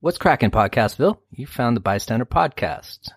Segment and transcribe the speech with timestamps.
[0.00, 1.16] What's cracking, Podcastville?
[1.30, 3.12] You found the Bystander Podcast,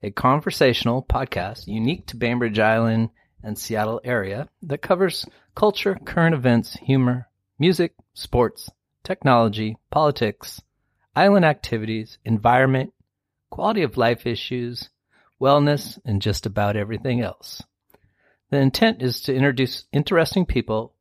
[0.00, 3.10] a conversational podcast unique to Bainbridge Island
[3.42, 8.70] and Seattle area that covers culture, current events, humor, music, sports,
[9.02, 10.62] technology, politics,
[11.16, 12.92] island activities, environment,
[13.50, 14.90] quality of life issues,
[15.40, 17.60] wellness, and just about everything else.
[18.50, 20.94] The intent is to introduce interesting people,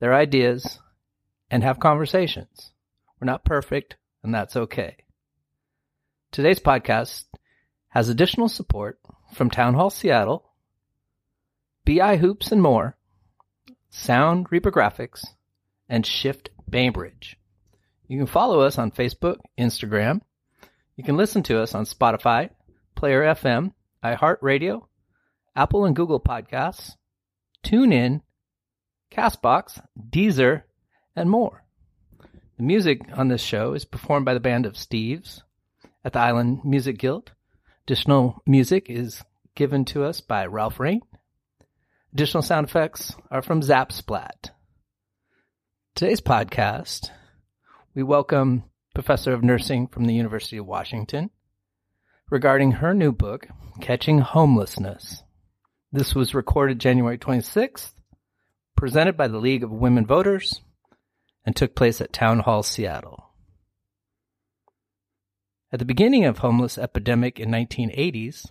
[0.00, 0.78] their ideas,
[1.50, 2.72] and have conversations.
[3.20, 3.96] We're not perfect,
[4.26, 4.96] and that's okay.
[6.32, 7.24] Today's podcast
[7.88, 8.98] has additional support
[9.32, 10.52] from Town Hall Seattle,
[11.84, 12.96] BI Hoops and more,
[13.88, 15.24] Sound Reprographics,
[15.88, 17.38] and Shift Bainbridge.
[18.08, 20.20] You can follow us on Facebook, Instagram.
[20.96, 22.50] You can listen to us on Spotify,
[22.96, 23.72] Player FM,
[24.04, 24.86] iHeartRadio,
[25.54, 26.96] Apple and Google Podcasts,
[27.64, 28.22] TuneIn,
[29.12, 30.64] Castbox, Deezer,
[31.14, 31.65] and more.
[32.56, 35.42] The music on this show is performed by the band of Steves
[36.02, 37.32] at the Island Music Guild.
[37.84, 39.22] Additional music is
[39.54, 41.02] given to us by Ralph Reign.
[42.14, 44.52] Additional sound effects are from Zapsplat.
[45.94, 47.10] Today's podcast,
[47.94, 51.28] we welcome Professor of Nursing from the University of Washington
[52.30, 53.48] regarding her new book,
[53.82, 55.22] Catching Homelessness.
[55.92, 57.92] This was recorded January 26th,
[58.76, 60.62] presented by the League of Women Voters,
[61.46, 63.30] and took place at Town Hall, Seattle.
[65.72, 68.50] At the beginning of homeless epidemic in 1980s,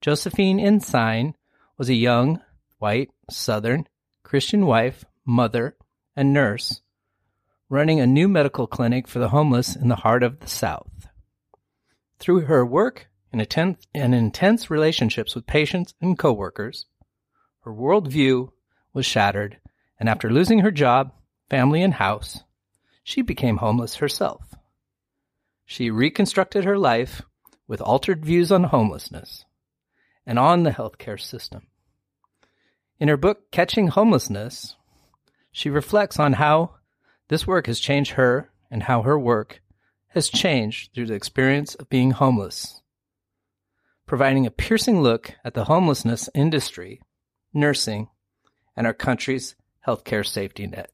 [0.00, 1.34] Josephine Ensign
[1.78, 2.40] was a young,
[2.78, 3.86] white, southern,
[4.24, 5.76] Christian wife, mother,
[6.16, 6.80] and nurse,
[7.68, 11.08] running a new medical clinic for the homeless in the heart of the South.
[12.18, 13.46] Through her work and,
[13.94, 16.86] and intense relationships with patients and coworkers,
[17.60, 18.50] her worldview
[18.92, 19.58] was shattered,
[19.98, 21.12] and after losing her job,
[21.48, 22.42] family, and house,
[23.02, 24.54] she became homeless herself.
[25.66, 27.22] She reconstructed her life
[27.66, 29.44] with altered views on homelessness
[30.26, 31.66] and on the healthcare system.
[32.98, 34.76] In her book, Catching Homelessness,
[35.52, 36.76] she reflects on how
[37.28, 39.60] this work has changed her and how her work
[40.08, 42.82] has changed through the experience of being homeless,
[44.06, 47.00] providing a piercing look at the homelessness industry,
[47.52, 48.08] nursing,
[48.76, 50.93] and our country's healthcare safety net.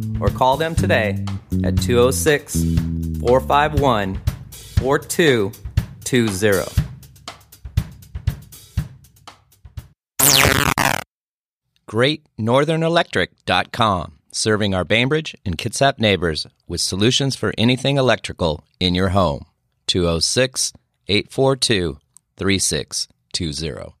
[0.21, 1.25] or call them today
[1.63, 2.53] at 206
[3.19, 4.21] 451
[4.51, 5.51] 42
[6.05, 6.63] 20.
[11.89, 19.45] GreatNorthernElectric.com, serving our Bainbridge and Kitsap neighbors with solutions for anything electrical in your home.
[19.87, 20.71] 206
[21.09, 21.97] 842
[22.37, 24.00] 3620.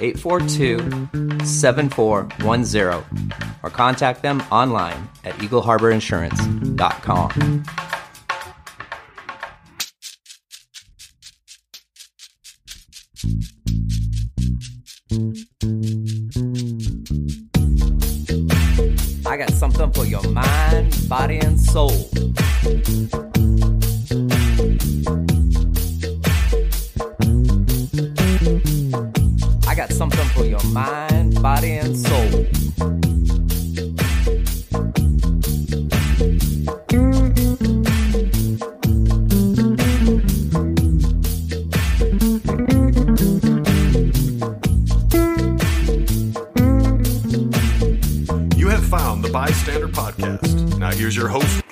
[0.00, 3.32] 842 7410
[3.62, 7.64] or contact them online at eagleharborinsurance.com.
[19.26, 22.08] I got something for your mind, body, and soul.
[30.48, 32.28] Your mind, body, and soul.
[48.56, 50.78] You have found the Bystander Podcast.
[50.78, 51.62] Now, here's your host.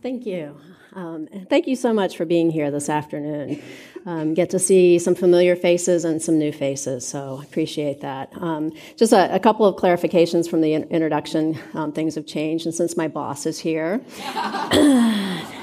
[0.00, 0.56] Thank you.
[0.94, 3.60] Um, thank you so much for being here this afternoon.
[4.06, 8.30] Um, get to see some familiar faces and some new faces, so appreciate that.
[8.36, 11.58] Um, just a, a, couple of clarifications from the in- introduction.
[11.72, 13.98] Um, things have changed, and since my boss is here,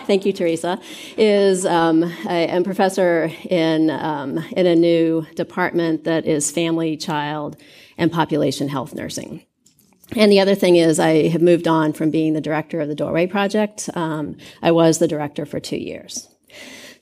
[0.06, 0.81] thank you, Teresa,
[1.18, 7.56] is um, I am professor in, um, in a new department that is family, child,
[7.98, 9.45] and population health nursing.
[10.16, 12.96] And the other thing is, I have moved on from being the director of the
[12.96, 13.90] Doorway Project.
[13.94, 16.28] Um, I was the director for two years.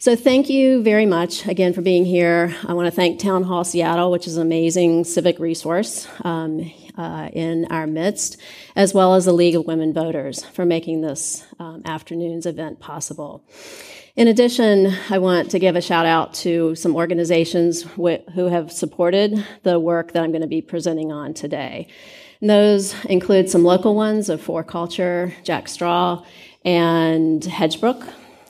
[0.02, 2.56] So thank you very much again for being here.
[2.66, 7.30] I want to thank Town Hall Seattle, which is an amazing civic resource um, uh,
[7.34, 8.38] in our midst,
[8.76, 13.44] as well as the League of Women Voters for making this um, afternoon's event possible.
[14.16, 18.72] In addition, I want to give a shout out to some organizations wh- who have
[18.72, 21.88] supported the work that I'm going to be presenting on today.
[22.42, 26.24] And those include some local ones of 4Culture, Jack Straw,
[26.64, 28.08] and Hedgebrook,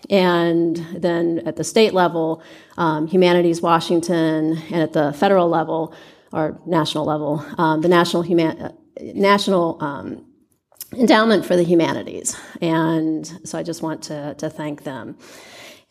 [0.09, 2.41] and then at the state level,
[2.77, 5.93] um, Humanities Washington, and at the federal level
[6.31, 10.25] or national level, um, the National Human- National um,
[10.93, 12.35] Endowment for the Humanities.
[12.61, 15.17] And so I just want to, to thank them.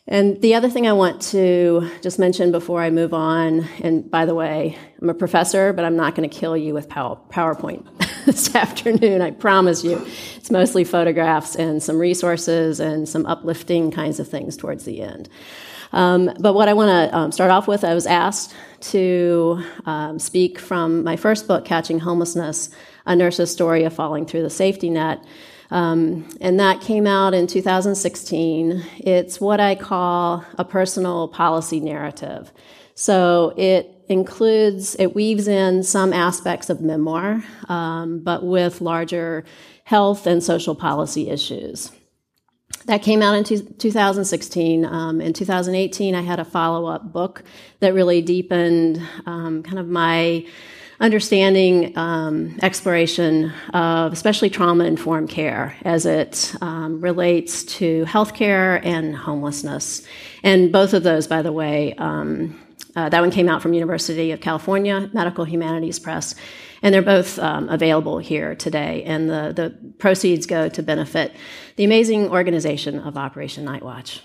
[0.07, 4.25] And the other thing I want to just mention before I move on, and by
[4.25, 7.85] the way, I'm a professor, but I'm not going to kill you with PowerPoint
[8.25, 10.03] this afternoon, I promise you.
[10.35, 15.29] It's mostly photographs and some resources and some uplifting kinds of things towards the end.
[15.91, 20.19] Um, but what I want to um, start off with, I was asked to um,
[20.19, 22.69] speak from my first book, Catching Homelessness
[23.05, 25.23] A Nurse's Story of Falling Through the Safety Net.
[25.71, 28.83] Um, and that came out in 2016.
[28.97, 32.51] It's what I call a personal policy narrative.
[32.95, 39.45] So it includes, it weaves in some aspects of memoir, um, but with larger
[39.83, 41.91] health and social policy issues.
[42.85, 44.85] That came out in two, 2016.
[44.85, 47.43] Um, in 2018, I had a follow up book
[47.79, 50.45] that really deepened um, kind of my
[50.99, 59.15] understanding, um, exploration of especially trauma informed care as it um, relates to healthcare and
[59.15, 60.05] homelessness.
[60.43, 62.59] And both of those, by the way, um,
[62.95, 66.35] uh, that one came out from University of California Medical Humanities Press,
[66.81, 69.03] and they're both um, available here today.
[69.03, 71.33] And the, the proceeds go to benefit
[71.75, 74.21] the amazing organization of Operation Night Watch.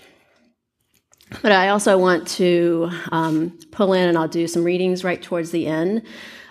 [1.41, 5.51] But I also want to um, pull in, and I'll do some readings right towards
[5.51, 6.03] the end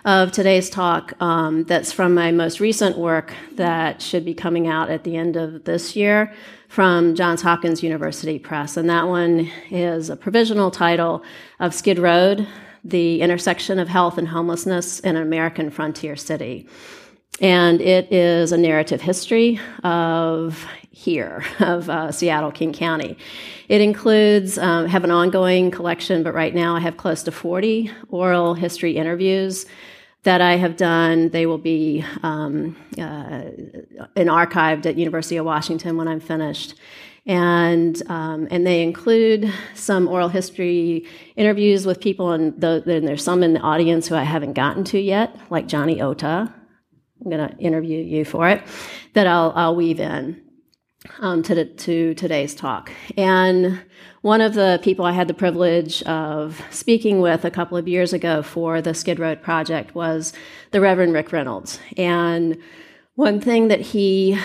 [0.04, 4.90] of today's talk um, that's from my most recent work that should be coming out
[4.90, 6.32] at the end of this year
[6.68, 8.76] from Johns Hopkins University Press.
[8.76, 11.24] And that one is a provisional title
[11.58, 12.46] of Skid Road
[12.84, 16.68] The Intersection of Health and Homelessness in an American Frontier City.
[17.40, 23.16] And it is a narrative history of here, of uh, Seattle, King County.
[23.68, 27.90] It includes, um, have an ongoing collection, but right now I have close to 40
[28.10, 29.64] oral history interviews
[30.24, 31.28] that I have done.
[31.30, 33.42] They will be um, uh,
[34.16, 36.74] archived at University of Washington when I'm finished.
[37.26, 41.06] And, um, and they include some oral history
[41.36, 44.84] interviews with people, and, the, and there's some in the audience who I haven't gotten
[44.84, 46.52] to yet, like Johnny Ota.
[47.24, 48.62] I'm going to interview you for it,
[49.14, 50.43] that I'll, I'll weave in
[51.20, 52.90] um, to, to today's talk.
[53.16, 53.80] And
[54.22, 58.12] one of the people I had the privilege of speaking with a couple of years
[58.12, 60.32] ago for the Skid Road Project was
[60.70, 61.78] the Reverend Rick Reynolds.
[61.96, 62.58] And
[63.16, 64.38] one thing that he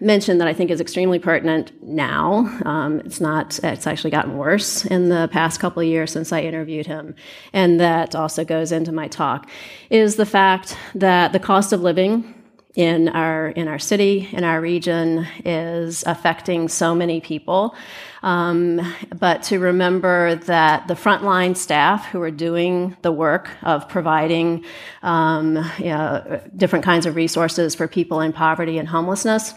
[0.00, 4.84] mentioned that I think is extremely pertinent now, um, it's not, it's actually gotten worse
[4.84, 7.14] in the past couple of years since I interviewed him,
[7.52, 9.48] and that also goes into my talk,
[9.88, 12.34] is the fact that the cost of living
[12.76, 17.74] in our in our city in our region is affecting so many people.
[18.22, 18.80] Um,
[19.18, 24.64] but to remember that the frontline staff who are doing the work of providing
[25.02, 29.54] um, you know, different kinds of resources for people in poverty and homelessness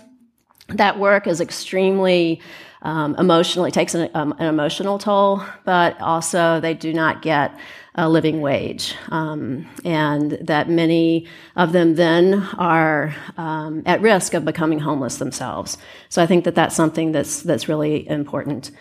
[0.70, 2.42] that work is extremely
[2.82, 7.58] um, emotional it takes an, um, an emotional toll but also they do not get
[8.00, 11.28] a living wage, um, and that many
[11.58, 15.78] of them then are um, at risk of becoming homeless themselves.
[16.08, 18.72] So I think that that's something that's that's really important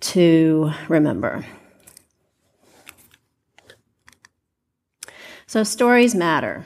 [0.00, 1.44] to remember.
[5.48, 6.64] So stories matter.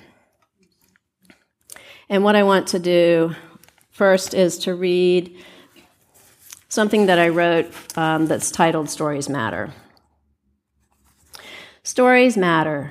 [2.10, 3.34] And what I want to do
[3.90, 5.34] first is to read
[6.68, 9.72] something that I wrote um, that's titled Stories Matter.
[11.87, 12.90] Stories matter.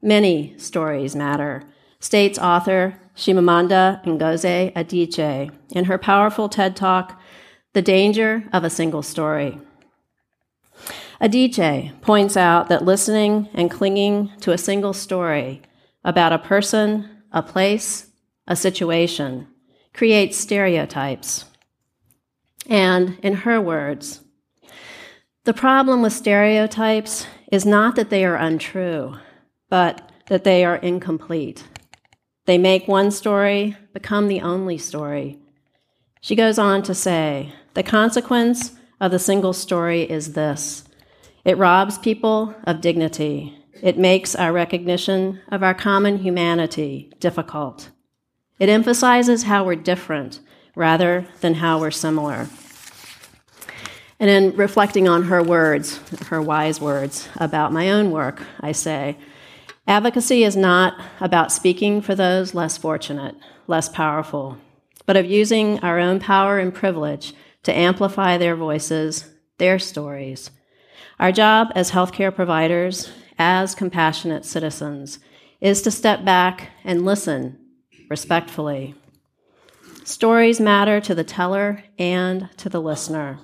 [0.00, 1.64] Many stories matter,
[2.00, 7.20] states author Chimamanda Ngozi Adichie in her powerful TED Talk,
[7.74, 9.58] The Danger of a Single Story.
[11.20, 15.60] Adichie points out that listening and clinging to a single story
[16.02, 18.12] about a person, a place,
[18.48, 19.46] a situation
[19.92, 21.44] creates stereotypes.
[22.66, 24.22] And in her words,
[25.44, 29.16] the problem with stereotypes is not that they are untrue,
[29.68, 31.64] but that they are incomplete.
[32.46, 35.38] They make one story become the only story.
[36.20, 40.84] She goes on to say the consequence of the single story is this
[41.44, 47.90] it robs people of dignity, it makes our recognition of our common humanity difficult.
[48.60, 50.38] It emphasizes how we're different
[50.76, 52.48] rather than how we're similar.
[54.22, 55.98] And in reflecting on her words,
[56.28, 59.18] her wise words about my own work, I say,
[59.88, 63.34] advocacy is not about speaking for those less fortunate,
[63.66, 64.58] less powerful,
[65.06, 70.52] but of using our own power and privilege to amplify their voices, their stories.
[71.18, 73.10] Our job as healthcare providers,
[73.40, 75.18] as compassionate citizens,
[75.60, 77.58] is to step back and listen
[78.08, 78.94] respectfully.
[80.04, 83.40] Stories matter to the teller and to the listener.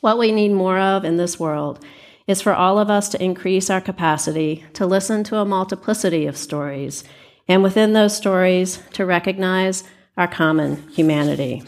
[0.00, 1.84] What we need more of in this world
[2.26, 6.36] is for all of us to increase our capacity to listen to a multiplicity of
[6.36, 7.04] stories,
[7.46, 9.84] and within those stories, to recognize
[10.16, 11.62] our common humanity.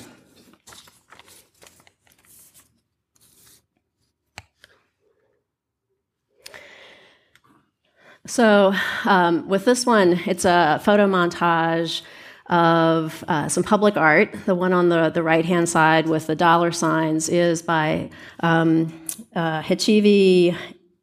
[8.26, 8.72] So,
[9.04, 12.02] um, with this one, it's a photo montage
[12.46, 14.34] of uh, some public art.
[14.46, 19.06] The one on the, the right hand side with the dollar signs is by um,
[19.34, 20.56] uh, Hachivi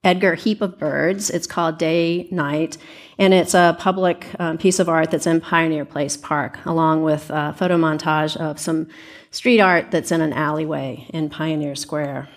[0.04, 1.30] Edgar Heap of Birds.
[1.30, 2.78] It's called Day Night,
[3.18, 7.30] and it's a public um, piece of art that's in Pioneer Place Park, along with
[7.30, 8.88] a photo montage of some
[9.32, 12.30] street art that's in an alleyway in Pioneer Square.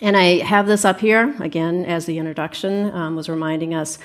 [0.00, 3.98] And I have this up here, again, as the introduction um, was reminding us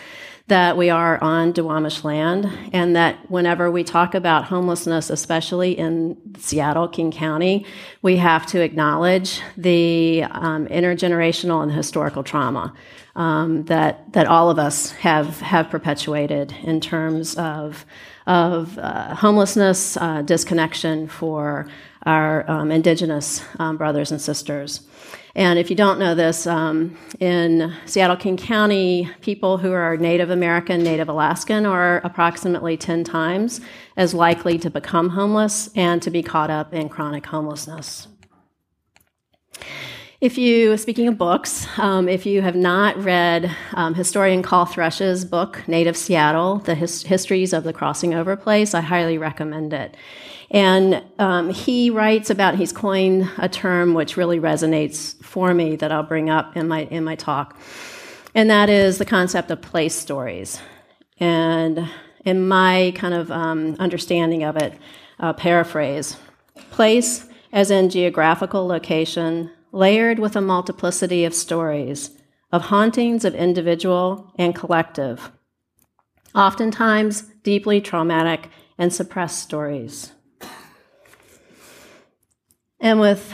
[0.47, 6.17] that we are on Duwamish land, and that whenever we talk about homelessness, especially in
[6.37, 7.65] Seattle, King County,
[8.01, 12.73] we have to acknowledge the um, intergenerational and historical trauma
[13.15, 17.85] um, that that all of us have have perpetuated in terms of
[18.25, 21.67] of uh, homelessness, uh, disconnection for
[22.05, 24.81] our um, Indigenous um, brothers and sisters.
[25.35, 30.29] And if you don't know this, um, in Seattle King County, people who are Native
[30.29, 33.59] American, Native Alaskan are approximately 10 times
[33.97, 38.07] as likely to become homeless and to be caught up in chronic homelessness.
[40.21, 45.25] If you, speaking of books, um, if you have not read um, historian Coll Thrush's
[45.25, 49.97] book, Native Seattle, The His- Histories of the Crossing Over Place, I highly recommend it.
[50.53, 55.91] And um, he writes about, he's coined a term which really resonates for me that
[55.91, 57.57] I'll bring up in my, in my talk.
[58.35, 60.61] And that is the concept of place stories.
[61.19, 61.89] And
[62.23, 64.77] in my kind of um, understanding of it,
[65.19, 66.17] uh, paraphrase
[66.71, 72.11] place as in geographical location, layered with a multiplicity of stories,
[72.51, 75.31] of hauntings of individual and collective,
[76.33, 80.12] oftentimes deeply traumatic and suppressed stories.
[82.83, 83.31] And with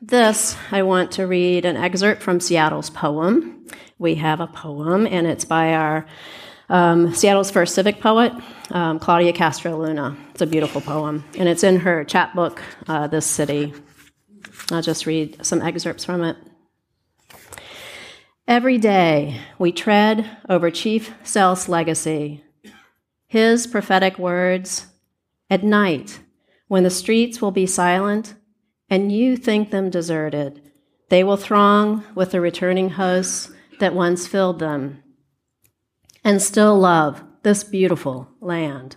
[0.00, 3.66] this, I want to read an excerpt from Seattle's poem.
[3.98, 6.06] We have a poem, and it's by our
[6.70, 8.32] um, Seattle's first civic poet,
[8.70, 10.16] um, Claudia Castro Luna.
[10.30, 13.74] It's a beautiful poem, and it's in her chapbook, uh, This City.
[14.72, 16.38] I'll just read some excerpts from it.
[18.46, 22.42] Every day we tread over Chief Sealth's legacy,
[23.26, 24.86] his prophetic words.
[25.50, 26.20] At night,
[26.68, 28.32] when the streets will be silent
[28.90, 30.62] and you think them deserted.
[31.08, 35.02] They will throng with the returning hosts that once filled them
[36.24, 38.96] and still love this beautiful land.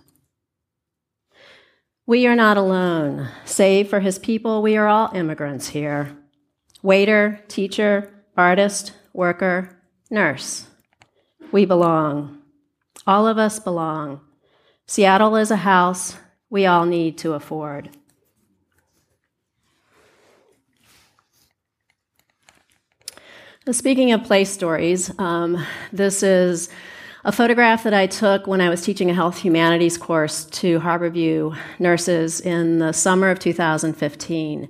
[2.05, 3.29] We are not alone.
[3.45, 6.17] Save for his people, we are all immigrants here
[6.83, 9.79] waiter, teacher, artist, worker,
[10.09, 10.67] nurse.
[11.51, 12.41] We belong.
[13.05, 14.21] All of us belong.
[14.87, 16.17] Seattle is a house
[16.49, 17.89] we all need to afford.
[23.71, 26.69] Speaking of place stories, um, this is
[27.23, 31.57] a photograph that I took when I was teaching a health humanities course to Harborview
[31.79, 34.67] nurses in the summer of 2015.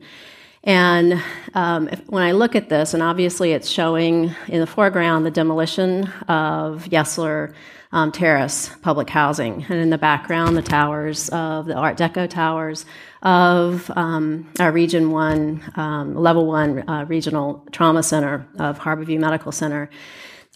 [0.63, 1.23] And
[1.55, 5.31] um, if, when I look at this, and obviously it's showing in the foreground the
[5.31, 7.55] demolition of Yesler
[7.91, 12.85] um, Terrace public housing, and in the background the towers of the Art Deco towers
[13.21, 19.51] of um, our Region 1, um, Level 1 uh, Regional Trauma Center of Harborview Medical
[19.51, 19.89] Center.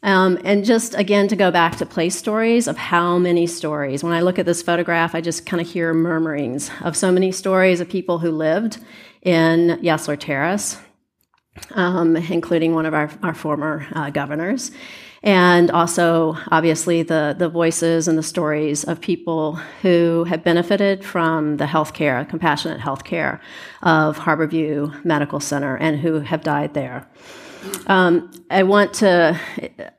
[0.03, 4.03] Um, and just again to go back to place stories of how many stories.
[4.03, 7.31] When I look at this photograph, I just kind of hear murmurings of so many
[7.31, 8.77] stories of people who lived
[9.21, 10.77] in Yesler Terrace,
[11.71, 14.71] um, including one of our, our former uh, governors
[15.25, 21.57] and also obviously the, the voices and the stories of people who have benefited from
[21.57, 23.39] the healthcare, compassionate healthcare
[23.81, 27.09] of Harborview Medical Center and who have died there.
[27.87, 29.39] Um, I want to,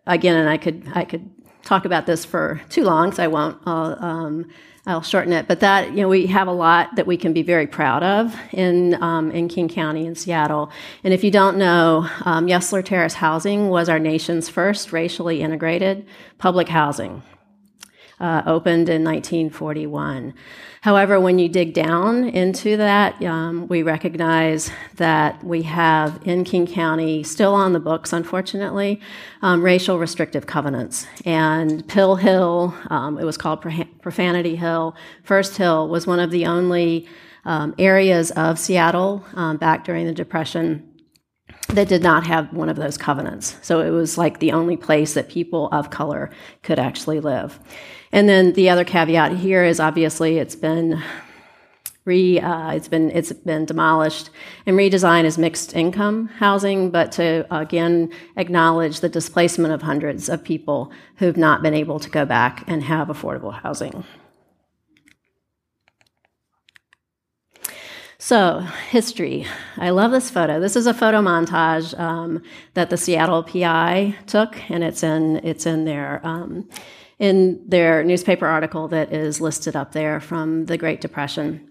[0.07, 1.29] again, and I could, I could
[1.65, 3.61] talk about this for too long, so I won't.
[3.67, 4.49] I'll, um,
[4.87, 7.43] I'll shorten it, but that you know we have a lot that we can be
[7.43, 10.71] very proud of in um, in King County in Seattle.
[11.03, 16.07] And if you don't know, um, Yesler Terrace Housing was our nation's first racially integrated
[16.39, 17.23] public housing
[18.19, 20.35] uh, opened in 1941.
[20.81, 26.67] However, when you dig down into that, um, we recognize that we have in King
[26.67, 29.01] County, still on the books, unfortunately,
[29.43, 31.07] um, racial restrictive covenants.
[31.25, 36.47] And Pill Hill, um, it was called Profanity Hill, First Hill, was one of the
[36.47, 37.09] only
[37.45, 40.97] um, areas of Seattle um, back during the Depression
[41.69, 43.57] that did not have one of those covenants.
[43.63, 46.31] So it was like the only place that people of color
[46.63, 47.59] could actually live.
[48.13, 51.03] And then the other caveat here is obviously it's been
[52.05, 54.31] re uh, it's been it's been demolished
[54.65, 60.43] and redesigned as mixed income housing, but to again acknowledge the displacement of hundreds of
[60.43, 64.05] people who've not been able to go back and have affordable housing.
[68.19, 68.61] So,
[68.91, 69.47] history.
[69.77, 70.59] I love this photo.
[70.59, 72.43] This is a photo montage um,
[72.75, 76.69] that the Seattle PI took, and it's in it's in their um,
[77.19, 81.71] in their newspaper article that is listed up there from the Great Depression.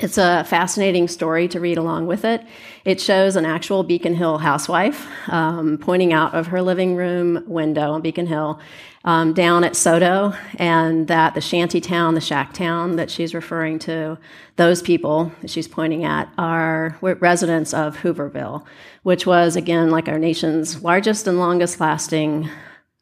[0.00, 2.42] It's a fascinating story to read along with it.
[2.86, 7.92] It shows an actual Beacon Hill housewife um, pointing out of her living room window
[7.92, 8.60] on Beacon Hill
[9.04, 13.78] um, down at SoDo, and that the shanty town, the shack town that she's referring
[13.80, 14.16] to,
[14.56, 18.64] those people that she's pointing at are residents of Hooverville,
[19.02, 22.48] which was, again, like our nation's largest and longest lasting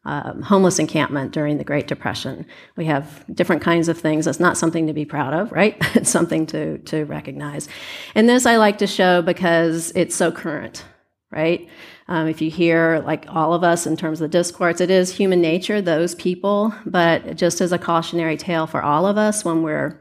[0.04, 2.44] um, homeless encampment during the Great Depression.
[2.76, 4.24] We have different kinds of things.
[4.24, 5.76] That's not something to be proud of, right?
[5.94, 7.68] it's something to, to recognize.
[8.14, 10.84] And this I like to show because it's so current,
[11.30, 11.68] right?
[12.08, 15.14] Um, if you hear, like all of us in terms of the discourse, it is
[15.14, 19.62] human nature, those people, but just as a cautionary tale for all of us when
[19.62, 19.98] we're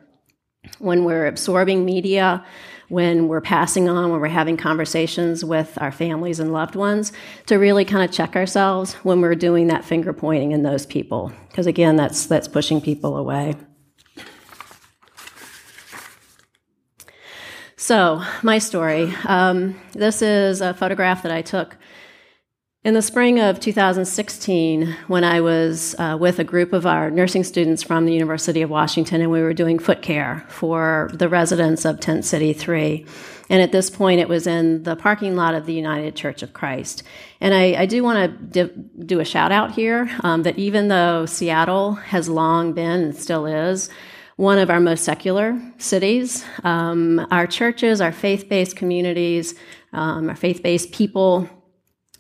[0.78, 2.46] when we're absorbing media
[2.92, 7.14] when we're passing on, when we're having conversations with our families and loved ones,
[7.46, 11.32] to really kind of check ourselves when we're doing that finger pointing in those people.
[11.48, 13.56] Because again, that's, that's pushing people away.
[17.78, 19.12] So, my story.
[19.26, 21.78] Um, this is a photograph that I took
[22.84, 27.44] in the spring of 2016, when I was uh, with a group of our nursing
[27.44, 31.86] students from the University of Washington, and we were doing foot care for the residents
[31.86, 33.06] of Tent City 3.
[33.52, 36.54] And at this point, it was in the parking lot of the United Church of
[36.54, 37.04] Christ.
[37.40, 38.68] And I, I do want to
[39.06, 43.46] do a shout out here um, that even though Seattle has long been and still
[43.46, 43.90] is,
[44.38, 46.44] one of our most secular cities.
[46.64, 49.54] Um, our churches, our faith based communities,
[49.94, 51.48] um, our faith based people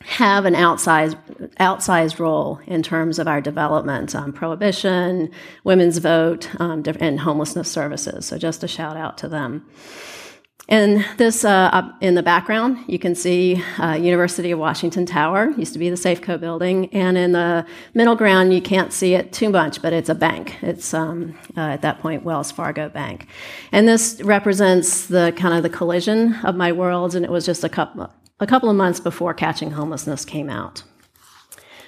[0.05, 1.17] have an outsized
[1.59, 5.31] outsized role in terms of our development, um, prohibition,
[5.63, 8.25] women's vote, um, and homelessness services.
[8.25, 9.65] So just a shout out to them.
[10.69, 15.73] And this, uh, in the background, you can see uh, University of Washington Tower, used
[15.73, 16.87] to be the Safeco building.
[16.93, 20.55] And in the middle ground, you can't see it too much, but it's a bank.
[20.61, 23.27] It's, um, uh, at that point, Wells Fargo Bank.
[23.73, 27.65] And this represents the kind of the collision of my worlds, and it was just
[27.65, 28.09] a couple,
[28.41, 30.84] a couple of months before Catching Homelessness came out.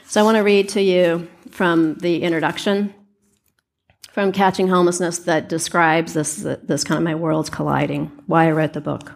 [0.06, 2.94] So I want to read to you from the introduction
[4.12, 8.74] from Catching Homelessness that describes this, this kind of my worlds colliding, why I wrote
[8.74, 9.14] the book.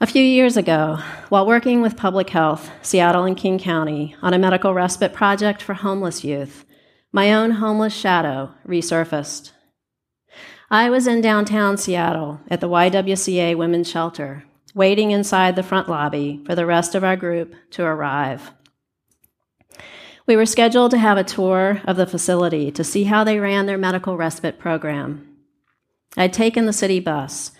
[0.00, 4.38] A few years ago, while working with public health, Seattle and King County, on a
[4.38, 6.64] medical respite project for homeless youth,
[7.10, 9.50] my own homeless shadow resurfaced.
[10.70, 16.42] I was in downtown Seattle at the YWCA Women's Shelter waiting inside the front lobby
[16.44, 18.52] for the rest of our group to arrive.
[20.26, 23.66] We were scheduled to have a tour of the facility to see how they ran
[23.66, 25.28] their medical respite program.
[26.16, 27.52] I'd taken the city bus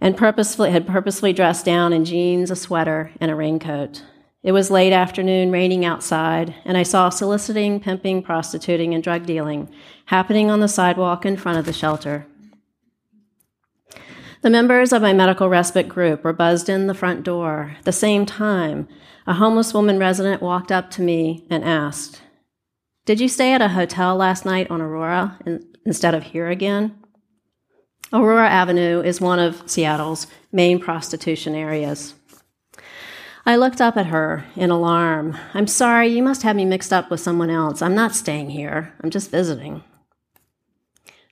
[0.00, 4.02] and purposefully had purposely dressed down in jeans, a sweater, and a raincoat.
[4.42, 9.68] It was late afternoon, raining outside, and I saw soliciting, pimping, prostituting, and drug dealing
[10.04, 12.26] happening on the sidewalk in front of the shelter.
[14.42, 17.76] The members of my medical respite group were buzzed in the front door.
[17.78, 18.86] At the same time,
[19.26, 22.20] a homeless woman resident walked up to me and asked,
[23.04, 26.96] Did you stay at a hotel last night on Aurora in, instead of here again?
[28.12, 32.14] Aurora Avenue is one of Seattle's main prostitution areas.
[33.44, 35.36] I looked up at her in alarm.
[35.54, 37.82] I'm sorry, you must have me mixed up with someone else.
[37.82, 39.82] I'm not staying here, I'm just visiting.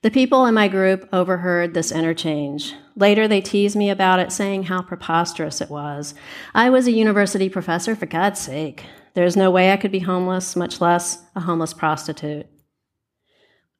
[0.05, 2.75] The people in my group overheard this interchange.
[2.95, 6.12] Later, they teased me about it, saying how preposterous it was.
[6.55, 8.85] I was a university professor, for God's sake.
[9.14, 12.47] There's no way I could be homeless, much less a homeless prostitute.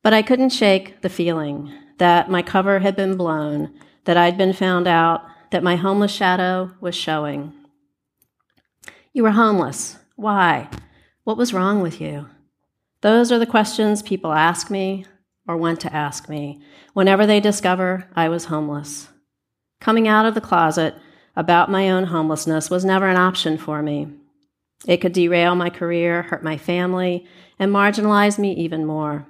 [0.03, 4.55] But I couldn't shake the feeling that my cover had been blown, that I'd been
[4.55, 7.53] found out, that my homeless shadow was showing.
[9.13, 9.99] You were homeless.
[10.17, 10.71] Why?
[11.25, 12.31] What was wrong with you?
[13.03, 15.05] Those are the questions people ask me
[15.47, 16.61] or went to ask me
[16.93, 19.09] whenever they discover I was homeless.
[19.81, 20.95] Coming out of the closet
[21.37, 24.09] about my own homelessness was never an option for me.
[24.87, 27.27] It could derail my career, hurt my family,
[27.59, 29.27] and marginalize me even more.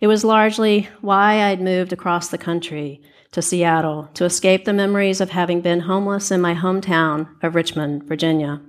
[0.00, 5.20] It was largely why I'd moved across the country to Seattle to escape the memories
[5.20, 8.60] of having been homeless in my hometown of Richmond, Virginia.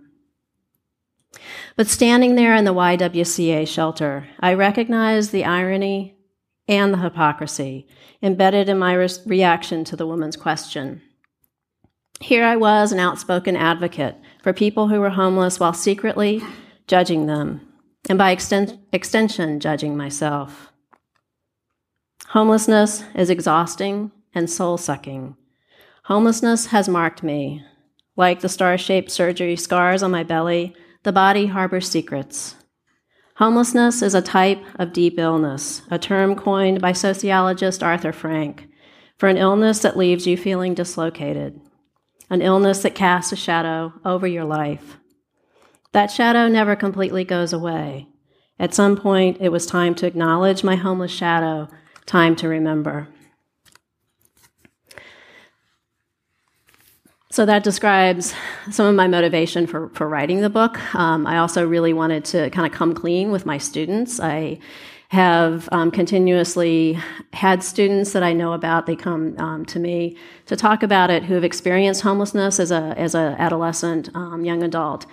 [1.75, 6.16] But standing there in the YWCA shelter, I recognized the irony
[6.67, 7.87] and the hypocrisy
[8.21, 11.01] embedded in my re- reaction to the woman's question.
[12.19, 16.41] Here I was, an outspoken advocate for people who were homeless while secretly
[16.87, 17.61] judging them,
[18.09, 20.71] and by exten- extension, judging myself.
[22.29, 25.35] Homelessness is exhausting and soul sucking.
[26.03, 27.63] Homelessness has marked me.
[28.15, 32.55] Like the star shaped surgery scars on my belly, the body harbors secrets.
[33.37, 38.67] Homelessness is a type of deep illness, a term coined by sociologist Arthur Frank
[39.19, 41.61] for an illness that leaves you feeling dislocated,
[42.31, 44.97] an illness that casts a shadow over your life.
[45.91, 48.07] That shadow never completely goes away.
[48.57, 51.67] At some point, it was time to acknowledge my homeless shadow,
[52.07, 53.07] time to remember.
[57.37, 58.33] So that describes
[58.71, 60.83] some of my motivation for, for writing the book.
[60.95, 64.19] Um, I also really wanted to kind of come clean with my students.
[64.19, 64.57] I
[65.09, 66.97] have um, continuously
[67.33, 68.87] had students that I know about.
[68.87, 72.95] They come um, to me to talk about it who have experienced homelessness as a
[72.97, 75.05] as an adolescent, um, young adult,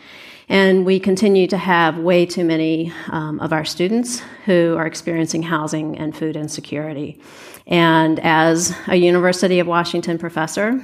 [0.48, 5.42] and we continue to have way too many um, of our students who are experiencing
[5.42, 7.20] housing and food insecurity.
[7.66, 10.82] And as a University of Washington professor.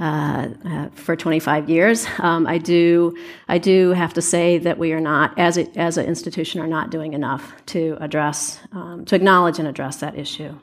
[0.00, 2.06] Uh, uh, for 25 years.
[2.20, 3.16] Um, I do
[3.48, 6.68] I do have to say that we are not as a, as an institution are
[6.68, 10.56] not doing enough to address um, to acknowledge and address that issue.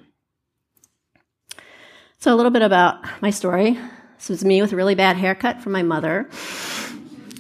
[2.20, 3.78] So a little bit about my story.
[4.16, 6.30] This was me with a really bad haircut from my mother.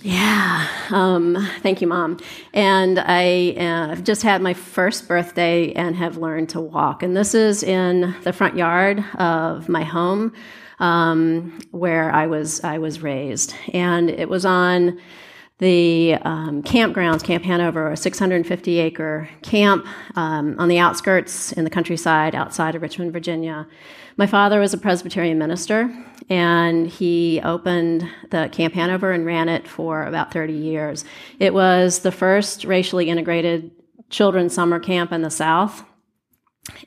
[0.02, 2.20] Yeah, um, thank you, Mom.
[2.54, 7.04] And I uh, just had my first birthday and have learned to walk.
[7.04, 10.34] And this is in the front yard of my home
[10.80, 15.00] um, where I was I was raised, and it was on
[15.60, 19.86] the um, campgrounds, Camp Hanover, a 650 acre camp
[20.16, 23.66] um, on the outskirts in the countryside outside of Richmond, Virginia.
[24.18, 25.90] My father was a Presbyterian minister,
[26.30, 31.06] and he opened the Camp Hanover and ran it for about 30 years.
[31.40, 33.72] It was the first racially integrated
[34.10, 35.86] children's summer camp in the South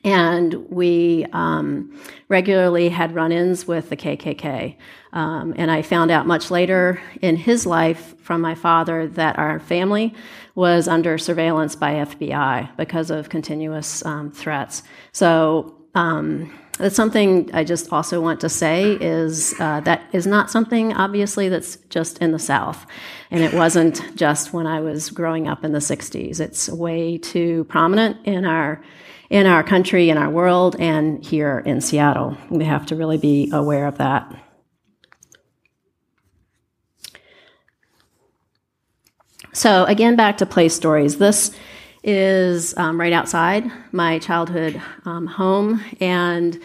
[0.03, 4.75] and we um, regularly had run ins with the KKK.
[5.13, 9.59] Um, and I found out much later in his life from my father that our
[9.59, 10.13] family
[10.55, 14.83] was under surveillance by FBI because of continuous um, threats.
[15.11, 20.49] So um, that's something I just also want to say is uh, that is not
[20.49, 22.85] something obviously that's just in the South.
[23.31, 26.39] And it wasn't just when I was growing up in the 60s.
[26.39, 28.81] It's way too prominent in our
[29.29, 32.35] in our country, in our world, and here in Seattle.
[32.49, 34.33] We have to really be aware of that.
[39.53, 41.17] So, again, back to place stories.
[41.17, 41.51] This
[42.09, 46.59] is um, right outside my childhood um, home, and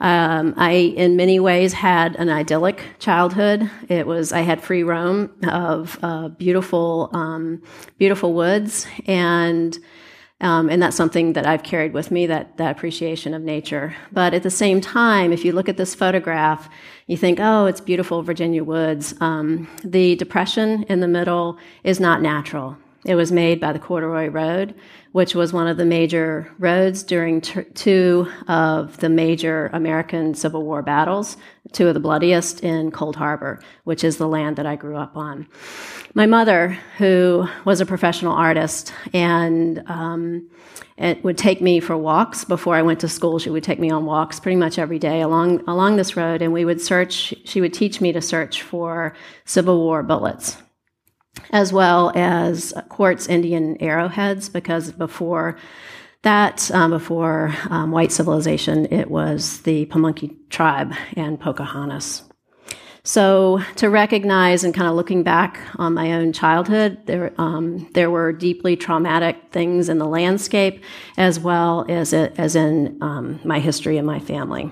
[0.00, 3.70] um, I, in many ways, had an idyllic childhood.
[3.88, 7.62] It was I had free roam of uh, beautiful, um,
[7.98, 9.78] beautiful woods, and
[10.42, 13.94] um, and that's something that I've carried with me, that, that appreciation of nature.
[14.10, 16.70] But at the same time, if you look at this photograph,
[17.06, 19.14] you think, oh, it's beautiful Virginia woods.
[19.20, 22.78] Um, the depression in the middle is not natural.
[23.06, 24.74] It was made by the Corduroy Road,
[25.12, 30.64] which was one of the major roads during t- two of the major American Civil
[30.64, 31.38] War battles,
[31.72, 35.16] two of the bloodiest in Cold Harbor, which is the land that I grew up
[35.16, 35.48] on.
[36.14, 40.50] my mother, who was a professional artist, and um,
[40.98, 43.38] it would take me for walks before I went to school.
[43.38, 46.52] She would take me on walks pretty much every day along along this road, and
[46.52, 47.32] we would search.
[47.44, 49.14] She would teach me to search for
[49.46, 50.56] Civil War bullets,
[51.50, 55.56] as well as quartz Indian arrowheads, because before
[56.22, 62.22] that, um, before um, white civilization, it was the Pamunkey tribe and Pocahontas.
[63.02, 68.10] So to recognize and kind of looking back on my own childhood, there um, there
[68.10, 70.84] were deeply traumatic things in the landscape,
[71.16, 74.70] as well as it, as in um, my history and my family.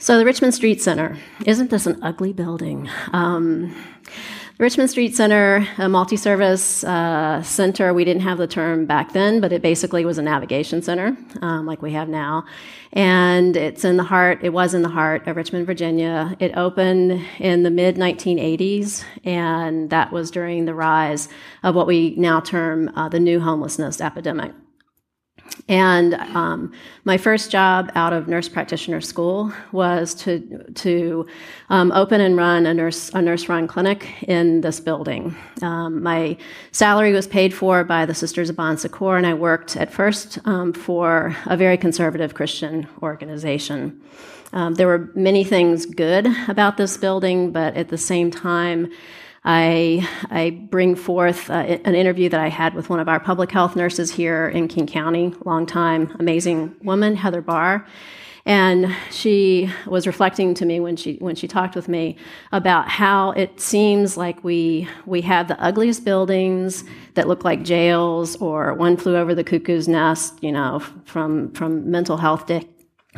[0.00, 2.88] So the Richmond Street Center isn't this an ugly building?
[3.12, 3.74] Um,
[4.58, 9.40] Richmond Street Center, a multi service uh, center, we didn't have the term back then,
[9.40, 12.44] but it basically was a navigation center um, like we have now.
[12.92, 16.36] And it's in the heart, it was in the heart of Richmond, Virginia.
[16.38, 21.28] It opened in the mid 1980s, and that was during the rise
[21.64, 24.52] of what we now term uh, the new homelessness epidemic.
[25.68, 26.72] And um,
[27.04, 31.26] my first job out of nurse practitioner school was to to
[31.68, 35.36] um, open and run a nurse a nurse run clinic in this building.
[35.60, 36.36] Um, my
[36.72, 40.38] salary was paid for by the Sisters of Bon Secours, and I worked at first
[40.46, 44.00] um, for a very conservative Christian organization.
[44.52, 48.90] Um, there were many things good about this building, but at the same time.
[49.50, 53.50] I, I bring forth uh, an interview that I had with one of our public
[53.50, 57.86] health nurses here in King County, long time, amazing woman, Heather Barr.
[58.44, 62.16] And she was reflecting to me when she when she talked with me
[62.52, 66.84] about how it seems like we we have the ugliest buildings
[67.14, 71.90] that look like jails or one flew over the cuckoo's nest, you know, from from
[71.90, 72.68] mental health day,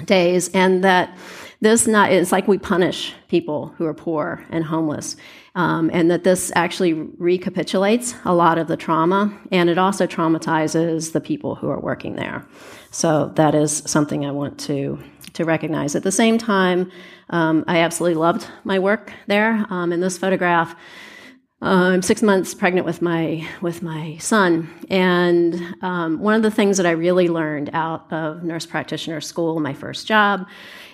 [0.05, 1.17] days, and that
[1.61, 5.17] this not it's like we punish people who are poor and homeless
[5.55, 11.13] um, and that this actually recapitulates a lot of the trauma, and it also traumatizes
[11.13, 12.47] the people who are working there.
[12.91, 14.99] So that is something I want to
[15.33, 15.95] to recognize.
[15.95, 16.91] At the same time,
[17.31, 19.65] um, I absolutely loved my work there.
[19.71, 20.75] Um, in this photograph,
[21.63, 26.51] uh, I'm six months pregnant with my with my son, and um, one of the
[26.51, 30.47] things that I really learned out of nurse practitioner school, my first job,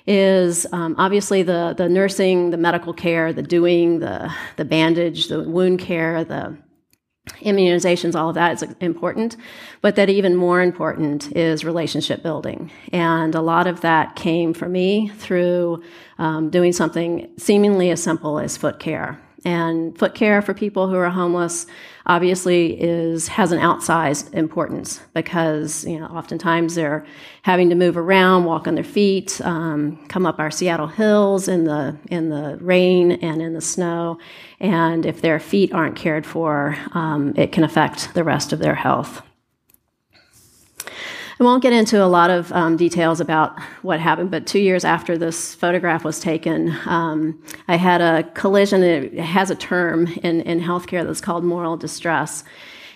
[0.06, 5.42] is um, obviously the, the nursing, the medical care, the doing, the, the bandage, the
[5.42, 6.56] wound care, the
[7.40, 9.36] immunizations, all of that is important.
[9.80, 12.70] But that even more important is relationship building.
[12.92, 15.82] And a lot of that came for me through
[16.18, 19.20] um, doing something seemingly as simple as foot care.
[19.44, 21.66] And foot care for people who are homeless
[22.06, 27.04] obviously is has an outsized importance because you know oftentimes they're
[27.42, 31.64] having to move around, walk on their feet, um, come up our Seattle hills in
[31.64, 34.18] the in the rain and in the snow,
[34.60, 38.74] and if their feet aren't cared for, um, it can affect the rest of their
[38.74, 39.22] health.
[41.38, 44.86] I won't get into a lot of um, details about what happened, but two years
[44.86, 48.82] after this photograph was taken, um, I had a collision.
[48.82, 52.42] It has a term in, in healthcare that's called moral distress.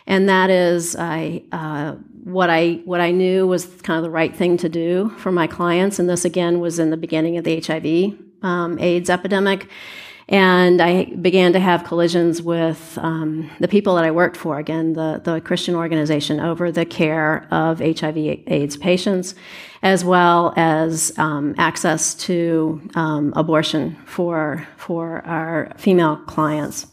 [0.07, 1.93] And that is I, uh,
[2.25, 5.47] what, I, what I knew was kind of the right thing to do for my
[5.47, 5.99] clients.
[5.99, 9.69] And this, again, was in the beginning of the HIV um, AIDS epidemic.
[10.31, 14.93] And I began to have collisions with um, the people that I worked for, again,
[14.93, 18.17] the, the Christian organization, over the care of HIV
[18.47, 19.35] AIDS patients,
[19.83, 26.87] as well as um, access to um, abortion for, for our female clients.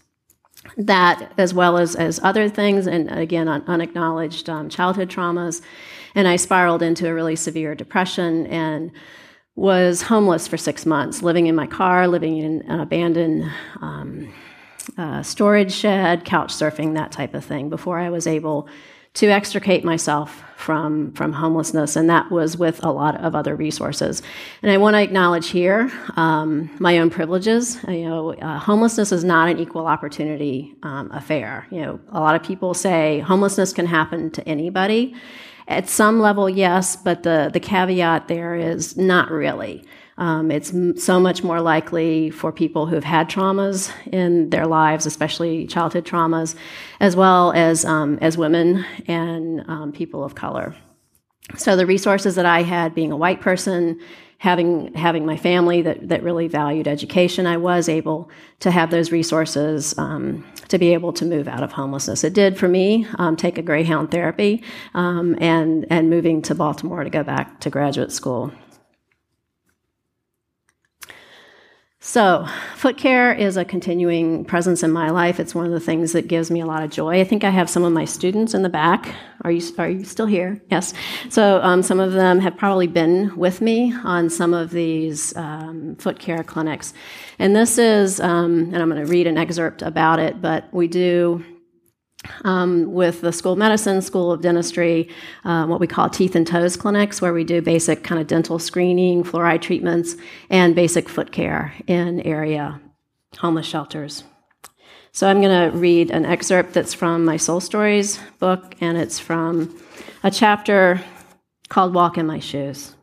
[0.75, 5.61] That, as well as, as other things, and again, un- unacknowledged um, childhood traumas.
[6.15, 8.91] And I spiraled into a really severe depression and
[9.57, 14.31] was homeless for six months, living in my car, living in an abandoned um,
[14.97, 18.69] uh, storage shed, couch surfing, that type of thing, before I was able
[19.15, 24.21] to extricate myself from from homelessness, and that was with a lot of other resources.
[24.61, 27.79] And I want to acknowledge here um, my own privileges.
[27.87, 31.65] You know, uh, homelessness is not an equal opportunity um, affair.
[31.71, 35.15] You know, a lot of people say homelessness can happen to anybody,
[35.67, 39.83] at some level, yes, but the, the caveat there is not really.
[40.17, 45.05] Um, it's m- so much more likely for people who've had traumas in their lives,
[45.05, 46.55] especially childhood traumas,
[46.99, 50.75] as well as um, as women and um, people of color.
[51.55, 53.99] So the resources that I had, being a white person,
[54.39, 59.11] having having my family that that really valued education, I was able to have those
[59.11, 62.23] resources um, to be able to move out of homelessness.
[62.23, 67.03] It did for me um, take a Greyhound therapy um, and and moving to Baltimore
[67.03, 68.51] to go back to graduate school.
[72.07, 75.41] So, foot care is a continuing presence in my life.
[75.41, 77.19] It's one of the things that gives me a lot of joy.
[77.19, 79.13] I think I have some of my students in the back.
[79.41, 80.61] Are you, are you still here?
[80.71, 80.93] Yes.
[81.27, 85.97] So, um, some of them have probably been with me on some of these um,
[85.97, 86.93] foot care clinics.
[87.39, 90.87] And this is, um, and I'm going to read an excerpt about it, but we
[90.87, 91.43] do
[92.43, 95.09] um, with the School of Medicine, School of Dentistry,
[95.43, 98.59] um, what we call teeth and toes clinics, where we do basic kind of dental
[98.59, 100.15] screening, fluoride treatments,
[100.49, 102.79] and basic foot care in area
[103.37, 104.23] homeless shelters.
[105.11, 109.19] So I'm going to read an excerpt that's from my Soul Stories book, and it's
[109.19, 109.75] from
[110.23, 111.01] a chapter
[111.69, 112.93] called Walk in My Shoes.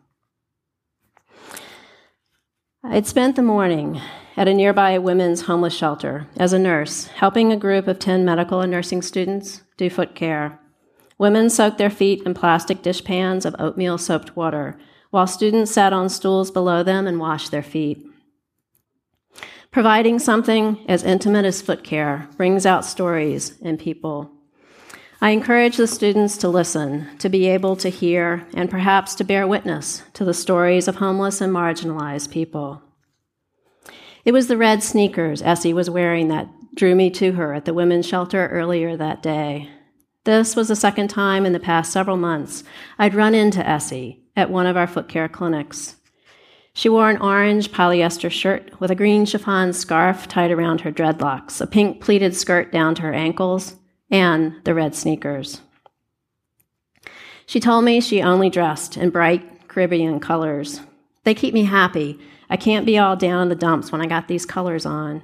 [2.85, 4.01] I'd spent the morning
[4.37, 8.61] at a nearby women's homeless shelter as a nurse, helping a group of 10 medical
[8.61, 10.59] and nursing students do foot care.
[11.19, 14.77] Women soaked their feet in plastic dishpans of oatmeal soaked water,
[15.11, 18.05] while students sat on stools below them and washed their feet.
[19.71, 24.31] Providing something as intimate as foot care brings out stories in people.
[25.21, 29.47] I encourage the students to listen, to be able to hear, and perhaps to bear
[29.47, 32.83] witness to the stories of homeless and marginalized people.
[34.25, 37.75] It was the red sneakers Essie was wearing that drew me to her at the
[37.75, 39.69] women's shelter earlier that day.
[40.25, 42.65] This was the second time in the past several months
[42.99, 45.97] I'd run into Essie at one of our foot care clinics.
[46.73, 51.61] She wore an orange polyester shirt with a green chiffon scarf tied around her dreadlocks,
[51.61, 53.77] a pink pleated skirt down to her ankles,
[54.11, 55.61] and the red sneakers.
[57.47, 60.81] She told me she only dressed in bright Caribbean colors.
[61.25, 64.29] They keep me happy I can't be all down in the dumps when I got
[64.29, 65.23] these colors on.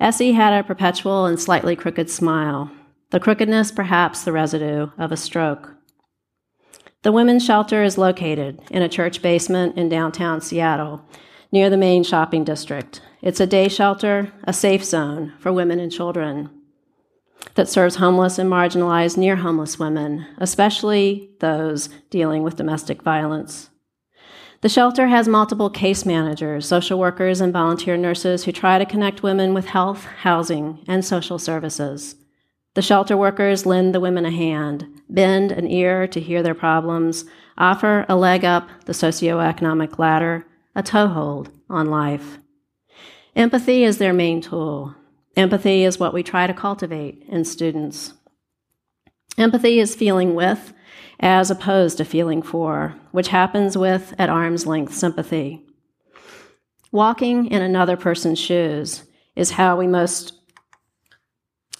[0.00, 2.70] Essie had a perpetual and slightly crooked smile,
[3.10, 5.74] the crookedness perhaps the residue of a stroke.
[7.02, 11.04] The women's shelter is located in a church basement in downtown Seattle,
[11.50, 13.02] near the main shopping district.
[13.20, 16.50] It's a day shelter, a safe zone for women and children
[17.54, 23.68] that serves homeless and marginalized near homeless women, especially those dealing with domestic violence.
[24.62, 29.24] The shelter has multiple case managers, social workers, and volunteer nurses who try to connect
[29.24, 32.14] women with health, housing, and social services.
[32.74, 37.24] The shelter workers lend the women a hand, bend an ear to hear their problems,
[37.58, 40.46] offer a leg up the socioeconomic ladder,
[40.76, 42.38] a toehold on life.
[43.34, 44.94] Empathy is their main tool.
[45.36, 48.14] Empathy is what we try to cultivate in students.
[49.36, 50.72] Empathy is feeling with
[51.22, 55.64] as opposed to feeling for, which happens with at arm's length sympathy.
[56.90, 59.04] Walking in another person's shoes
[59.36, 60.34] is how we most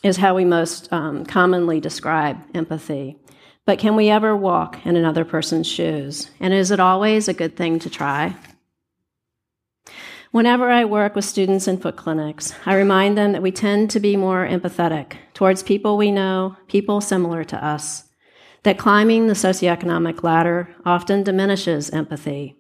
[0.03, 3.17] is how we most um, commonly describe empathy.
[3.65, 6.29] But can we ever walk in another person's shoes?
[6.41, 8.35] And is it always a good thing to try?
[10.33, 14.01] Whenever I work with students in foot clinics, I remind them that we tend to
[14.01, 18.09] be more empathetic towards people we know, people similar to us
[18.63, 22.57] that climbing the socioeconomic ladder often diminishes empathy,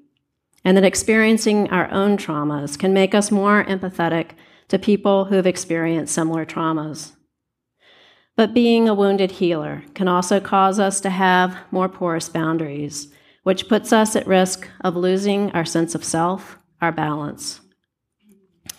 [0.64, 4.30] and that experiencing our own traumas can make us more empathetic
[4.68, 7.12] to people who have experienced similar traumas.
[8.34, 13.08] But being a wounded healer can also cause us to have more porous boundaries,
[13.42, 17.60] which puts us at risk of losing our sense of self, our balance.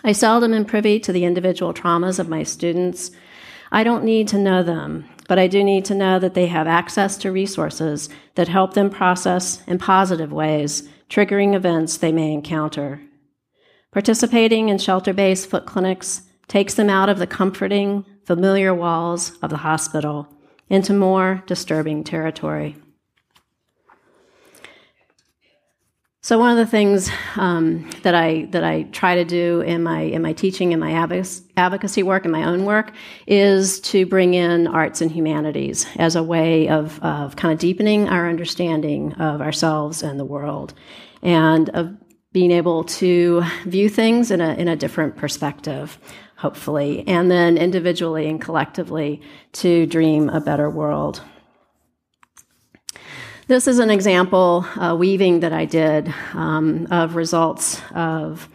[0.03, 3.11] I seldom am privy to the individual traumas of my students.
[3.71, 6.67] I don't need to know them but I do need to know that they have
[6.67, 13.01] access to resources that help them process in positive ways triggering events they may encounter.
[13.91, 19.49] Participating in shelter based foot clinics takes them out of the comforting, familiar walls of
[19.49, 20.27] the hospital
[20.69, 22.75] into more disturbing territory.
[26.25, 29.99] So one of the things um, that I that I try to do in my
[30.03, 30.93] in my teaching and my
[31.57, 32.93] advocacy work and my own work
[33.27, 38.07] is to bring in arts and humanities as a way of of kind of deepening
[38.07, 40.73] our understanding of ourselves and the world,
[41.21, 41.93] and of
[42.31, 45.99] being able to view things in a in a different perspective,
[46.37, 51.21] hopefully, and then individually and collectively to dream a better world.
[53.53, 58.49] This is an example uh, weaving that I did um, of results of.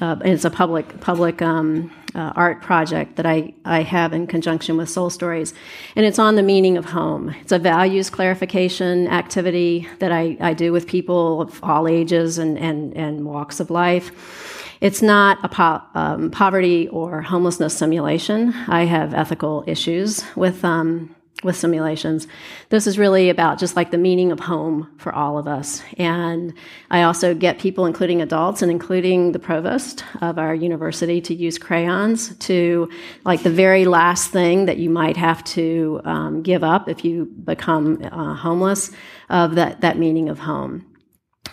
[0.00, 4.76] Uh, it's a public public um, uh, art project that I, I have in conjunction
[4.76, 5.54] with Soul Stories,
[5.94, 7.32] and it's on the meaning of home.
[7.42, 12.58] It's a values clarification activity that I, I do with people of all ages and,
[12.58, 14.74] and, and walks of life.
[14.80, 18.52] It's not a po- um, poverty or homelessness simulation.
[18.66, 22.26] I have ethical issues with um, with simulations.
[22.68, 25.82] This is really about just like the meaning of home for all of us.
[25.96, 26.52] And
[26.90, 31.58] I also get people, including adults and including the provost of our university, to use
[31.58, 32.90] crayons to
[33.24, 37.24] like the very last thing that you might have to um, give up if you
[37.24, 38.90] become uh, homeless
[39.30, 40.84] of that, that meaning of home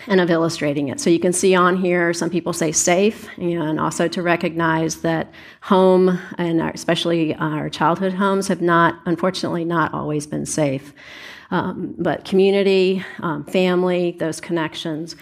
[0.06, 1.00] and of illustrating it.
[1.00, 5.32] So you can see on here, some people say safe, and also to recognize that
[5.62, 10.94] home, and especially our childhood homes, have not, unfortunately, not always been safe.
[11.50, 15.16] Um, but community, um, family, those connections.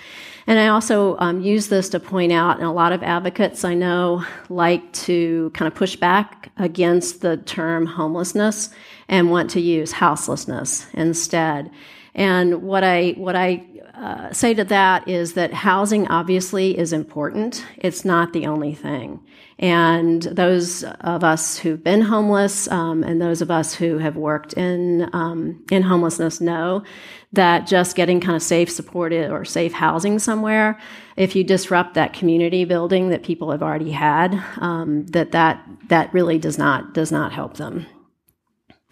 [0.48, 3.74] And I also um, use this to point out, and a lot of advocates I
[3.74, 8.70] know like to kind of push back against the term homelessness
[9.08, 11.70] and want to use houselessness instead.
[12.14, 13.64] And what I what I
[13.96, 17.64] uh, say to that is that housing obviously is important.
[17.78, 19.20] It's not the only thing.
[19.58, 24.52] And those of us who've been homeless um, and those of us who have worked
[24.52, 26.84] in um, in homelessness know
[27.32, 30.78] that just getting kind of safe, supported, or safe housing somewhere,
[31.16, 36.12] if you disrupt that community building that people have already had, um, that that that
[36.12, 37.86] really does not does not help them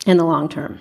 [0.07, 0.81] in the long term.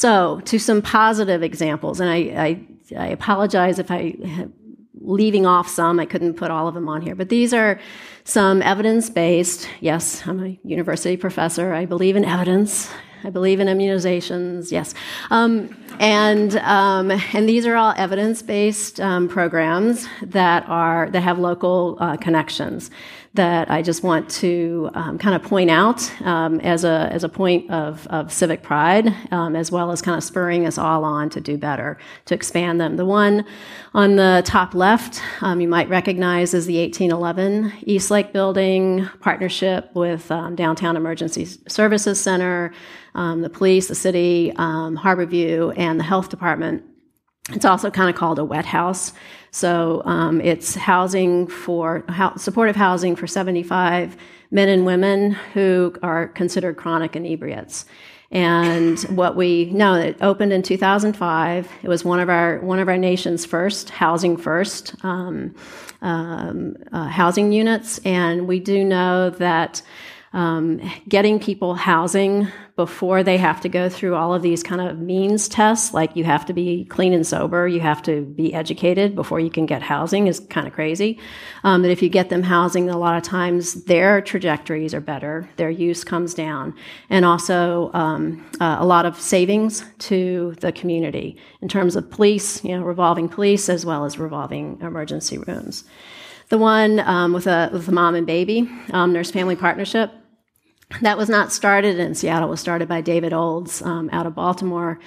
[0.00, 2.60] So, to some positive examples, and I, I,
[2.98, 4.16] I apologize if I
[4.98, 6.00] leaving off some.
[6.00, 7.78] I couldn't put all of them on here, but these are
[8.24, 9.68] some evidence based.
[9.80, 11.74] Yes, I'm a university professor.
[11.74, 12.90] I believe in evidence.
[13.24, 14.72] I believe in immunizations.
[14.72, 14.94] Yes,
[15.28, 21.38] um, and um, and these are all evidence based um, programs that are that have
[21.38, 22.90] local uh, connections
[23.34, 27.28] that I just want to um, kind of point out um, as, a, as a
[27.28, 31.30] point of, of civic pride, um, as well as kind of spurring us all on
[31.30, 32.96] to do better, to expand them.
[32.96, 33.44] The one
[33.94, 40.28] on the top left, um, you might recognize as the 1811 Eastlake Building partnership with
[40.32, 42.72] um, Downtown Emergency Services Center,
[43.14, 46.82] um, the police, the city, Harborview, and the health department.
[47.52, 49.12] It's also kind of called a wet house.
[49.50, 52.04] So um, it's housing for
[52.36, 54.16] supportive housing for 75
[54.50, 57.84] men and women who are considered chronic inebriates.
[58.32, 61.68] And what we know, it opened in 2005.
[61.82, 65.52] It was one of our one of our nation's first housing first um,
[66.00, 69.82] um, uh, housing units, and we do know that
[70.32, 74.98] um, getting people housing before they have to go through all of these kind of
[74.98, 79.16] means tests, like you have to be clean and sober, you have to be educated
[79.16, 81.18] before you can get housing, is kind of crazy.
[81.64, 85.48] Um, but if you get them housing, a lot of times their trajectories are better,
[85.56, 86.74] their use comes down,
[87.10, 92.62] and also um, uh, a lot of savings to the community in terms of police,
[92.64, 95.84] you know, revolving police as well as revolving emergency rooms.
[96.50, 100.10] The one um, with a with a mom and baby um, nurse family partnership
[101.02, 102.48] that was not started in Seattle.
[102.48, 104.98] It was started by David Olds um, out of Baltimore.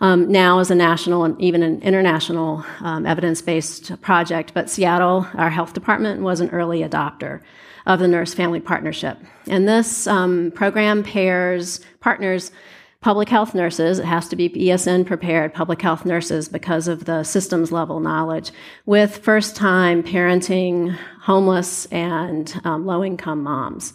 [0.00, 4.52] Um, now is a national and even an international um, evidence-based project.
[4.54, 7.40] But Seattle, our health department, was an early adopter
[7.86, 9.18] of the Nurse Family Partnership.
[9.46, 12.52] And this um, program pairs partners
[13.00, 13.98] public health nurses.
[13.98, 18.52] It has to be BSN prepared public health nurses because of the systems level knowledge
[18.84, 23.94] with first-time parenting, homeless, and um, low-income moms.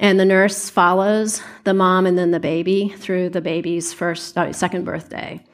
[0.00, 4.52] And the nurse follows the mom and then the baby through the baby's first, uh,
[4.52, 5.44] second birthday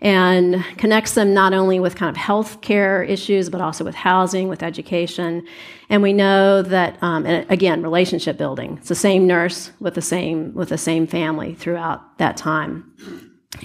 [0.00, 4.48] and connects them not only with kind of health care issues, but also with housing,
[4.48, 5.46] with education.
[5.88, 8.76] And we know that, um, and again, relationship building.
[8.78, 12.92] It's the same nurse with the same, with the same family throughout that time.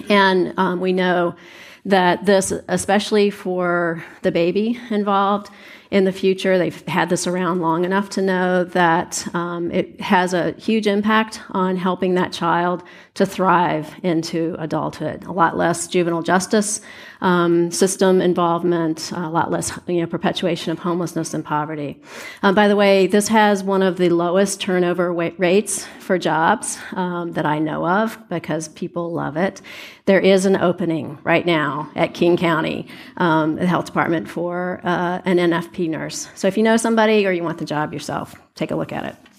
[0.08, 1.34] And um, we know
[1.84, 5.50] that this, especially for the baby involved,
[5.92, 6.56] in the future.
[6.56, 11.42] They've had this around long enough to know that um, it has a huge impact
[11.50, 12.82] on helping that child
[13.14, 15.24] to thrive into adulthood.
[15.24, 16.80] A lot less juvenile justice
[17.20, 22.00] um, system involvement, a lot less you know, perpetuation of homelessness and poverty.
[22.42, 27.32] Uh, by the way, this has one of the lowest turnover rates for jobs um,
[27.32, 29.60] that I know of because people love it.
[30.06, 32.88] There is an opening right now at King County,
[33.18, 36.28] um, the health department, for uh, an NFP nurse.
[36.34, 39.04] So if you know somebody or you want the job yourself, take a look at
[39.04, 39.31] it.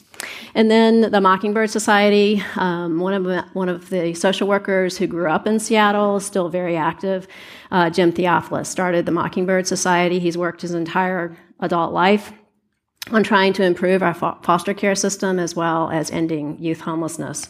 [0.55, 5.29] And then the Mockingbird Society, um, one, of, one of the social workers who grew
[5.29, 7.27] up in Seattle, is still very active.
[7.71, 10.19] Uh, Jim Theofelis started the Mockingbird Society.
[10.19, 12.31] He's worked his entire adult life
[13.11, 17.49] on trying to improve our foster care system as well as ending youth homelessness.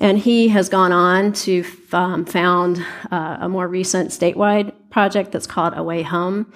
[0.00, 5.46] And he has gone on to um, found uh, a more recent statewide project that's
[5.46, 6.52] called A Way Home.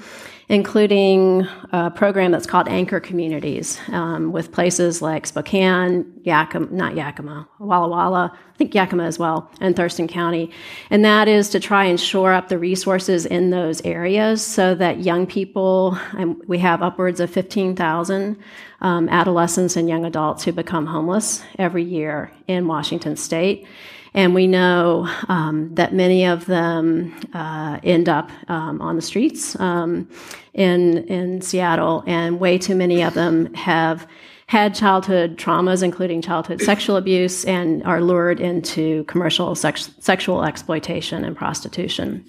[0.53, 7.49] Including a program that's called Anchor Communities um, with places like Spokane, Yakima, not Yakima,
[7.59, 10.51] Walla Walla, I think Yakima as well, and Thurston County.
[10.91, 15.01] And that is to try and shore up the resources in those areas so that
[15.01, 15.99] young people,
[16.47, 18.37] we have upwards of 15,000
[18.83, 23.67] um, adolescents and young adults who become homeless every year in Washington state.
[24.15, 29.59] And we know um, that many of them uh, end up um, on the streets
[29.59, 30.09] um,
[30.53, 34.07] in, in Seattle, and way too many of them have
[34.49, 41.25] had childhood traumas, including childhood sexual abuse, and are lured into commercial sex- sexual exploitation
[41.25, 42.23] and prostitution.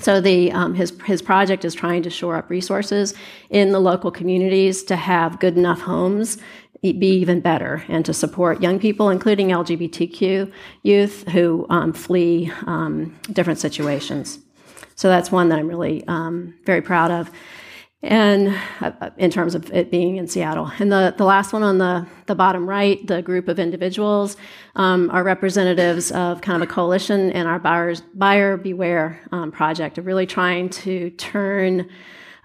[0.00, 3.14] So the um, his his project is trying to shore up resources
[3.50, 6.38] in the local communities to have good enough homes
[6.82, 10.52] be even better and to support young people, including LGBTQ
[10.82, 14.40] youth who um, flee um, different situations.
[14.96, 17.30] So that's one that I'm really um, very proud of.
[18.04, 20.72] And uh, in terms of it being in Seattle.
[20.80, 24.36] And the, the last one on the, the bottom right, the group of individuals
[24.74, 29.98] um, are representatives of kind of a coalition in our buyers, Buyer Beware um, project
[29.98, 31.88] of really trying to turn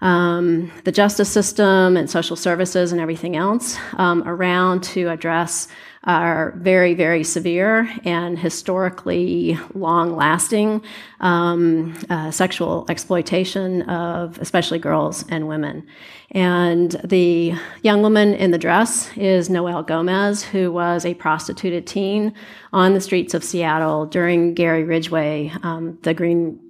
[0.00, 5.68] um, the justice system and social services and everything else um, around to address
[6.04, 10.82] our very, very severe and historically long lasting
[11.20, 15.86] um, uh, sexual exploitation of especially girls and women.
[16.30, 22.32] And the young woman in the dress is Noel Gomez, who was a prostituted teen
[22.72, 26.60] on the streets of Seattle during Gary Ridgway, um, the Green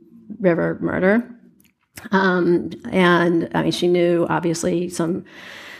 [0.40, 1.37] River murder.
[2.10, 5.24] Um, and I mean, she knew obviously some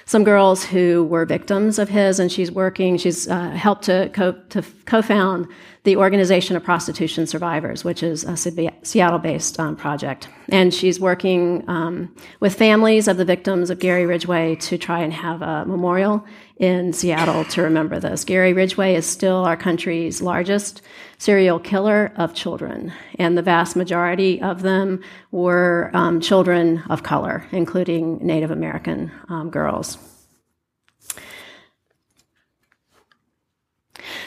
[0.08, 2.96] some girls who were victims of his, and she's working.
[2.96, 5.48] She's uh, helped to co to co-found
[5.84, 8.36] the Organization of Prostitution Survivors, which is a
[8.82, 14.54] Seattle-based um, project, and she's working um, with families of the victims of Gary Ridgway
[14.56, 16.24] to try and have a memorial
[16.58, 18.24] in Seattle to remember this.
[18.24, 20.82] Gary Ridgway is still our country's largest
[21.18, 27.46] serial killer of children, and the vast majority of them were um, children of color,
[27.52, 29.98] including Native American um, girls.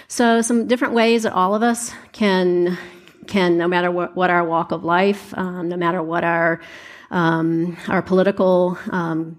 [0.08, 2.78] So, some different ways that all of us can,
[3.28, 6.62] can no matter what, what our walk of life, um, no matter what our
[7.12, 9.38] um, our political um,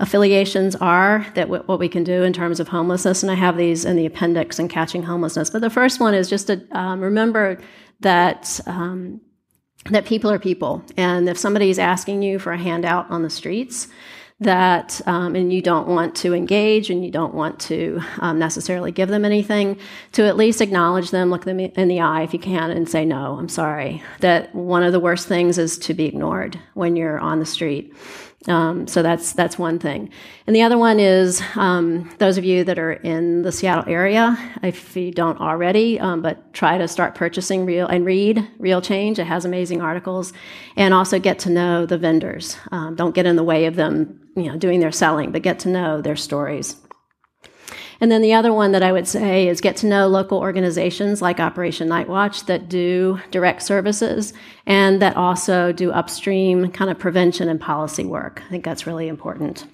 [0.00, 3.22] affiliations are that w- what we can do in terms of homelessness.
[3.22, 5.50] And i have these in the appendix in catching homelessness.
[5.50, 7.58] But the first one is just to um, remember
[8.00, 9.20] that um,
[9.90, 10.82] that people are people.
[10.96, 13.88] And if somebody's asking you for a handout on the streets
[14.40, 18.92] that um, and you don't want to engage and you don't want to um, necessarily
[18.92, 19.76] give them anything
[20.12, 23.04] to at least acknowledge them look them in the eye if you can and say
[23.04, 24.02] no i'm sorry.
[24.20, 27.92] That one of the worst things is to be ignored when you're on the street
[28.48, 30.10] um, so that's that's one thing,
[30.46, 34.36] and the other one is um, those of you that are in the Seattle area,
[34.62, 39.18] if you don't already, um, but try to start purchasing real and read Real Change.
[39.18, 40.32] It has amazing articles,
[40.76, 42.56] and also get to know the vendors.
[42.72, 45.58] Um, don't get in the way of them, you know, doing their selling, but get
[45.60, 46.76] to know their stories.
[48.00, 51.20] And then the other one that I would say is get to know local organizations
[51.20, 54.32] like Operation Nightwatch that do direct services
[54.66, 58.42] and that also do upstream kind of prevention and policy work.
[58.46, 59.66] I think that's really important.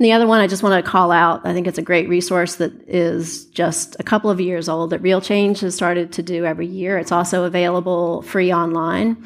[0.00, 2.08] And the other one I just want to call out, I think it's a great
[2.08, 6.22] resource that is just a couple of years old that Real Change has started to
[6.22, 6.98] do every year.
[6.98, 9.22] It's also available free online.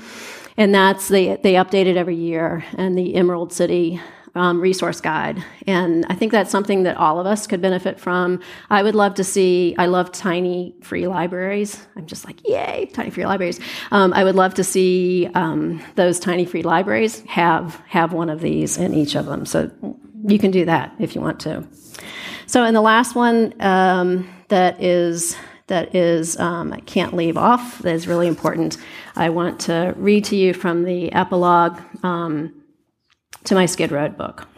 [0.56, 2.64] And that's they they update it every year.
[2.76, 4.00] And the Emerald City
[4.34, 5.42] um, resource guide.
[5.66, 8.40] And I think that's something that all of us could benefit from.
[8.70, 11.86] I would love to see, I love tiny free libraries.
[11.96, 13.60] I'm just like, yay, tiny free libraries.
[13.90, 18.40] Um, I would love to see um, those tiny free libraries have, have one of
[18.40, 19.46] these in each of them.
[19.46, 19.70] So
[20.26, 21.66] you can do that if you want to.
[22.46, 27.78] So, and the last one um, that is that is um, I can't leave off
[27.78, 28.76] that is really important.
[29.16, 32.52] I want to read to you from the epilogue um,
[33.44, 34.48] to my Skid Road book.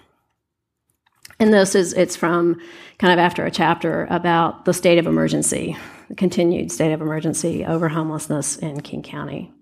[1.38, 2.60] And this is it's from
[2.98, 5.76] kind of after a chapter about the state of emergency,
[6.08, 9.52] the continued state of emergency over homelessness in King County.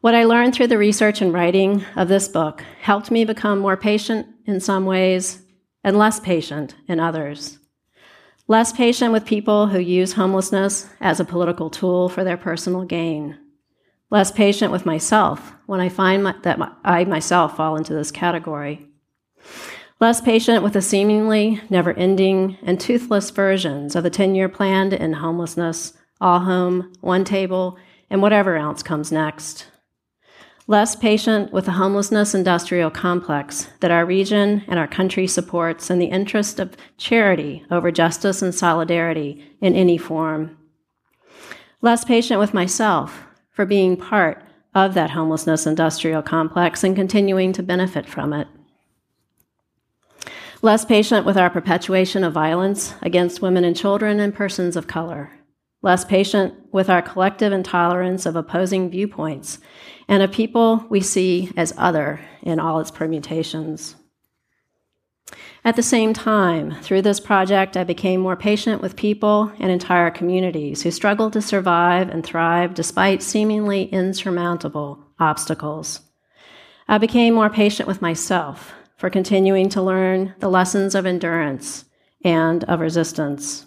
[0.00, 3.76] What I learned through the research and writing of this book helped me become more
[3.76, 5.42] patient in some ways
[5.82, 7.58] and less patient in others.
[8.46, 13.38] Less patient with people who use homelessness as a political tool for their personal gain
[14.10, 18.10] less patient with myself when I find my, that my, I myself fall into this
[18.10, 18.86] category,
[20.00, 24.90] less patient with the seemingly never ending and toothless versions of the 10 year plan
[24.90, 27.78] to end homelessness, all home, one table,
[28.10, 29.66] and whatever else comes next.
[30.66, 35.98] less patient with the homelessness industrial complex that our region and our country supports in
[35.98, 40.56] the interest of charity over justice and solidarity in any form.
[41.82, 43.24] Less patient with myself
[43.60, 44.42] for being part
[44.74, 48.48] of that homelessness industrial complex and continuing to benefit from it.
[50.62, 55.30] Less patient with our perpetuation of violence against women and children and persons of color
[55.82, 59.58] less patient with our collective intolerance of opposing viewpoints
[60.08, 63.96] and a people we see as other in all its permutations.
[65.62, 70.10] At the same time, through this project, I became more patient with people and entire
[70.10, 76.00] communities who struggle to survive and thrive despite seemingly insurmountable obstacles.
[76.88, 81.84] I became more patient with myself for continuing to learn the lessons of endurance
[82.24, 83.66] and of resistance.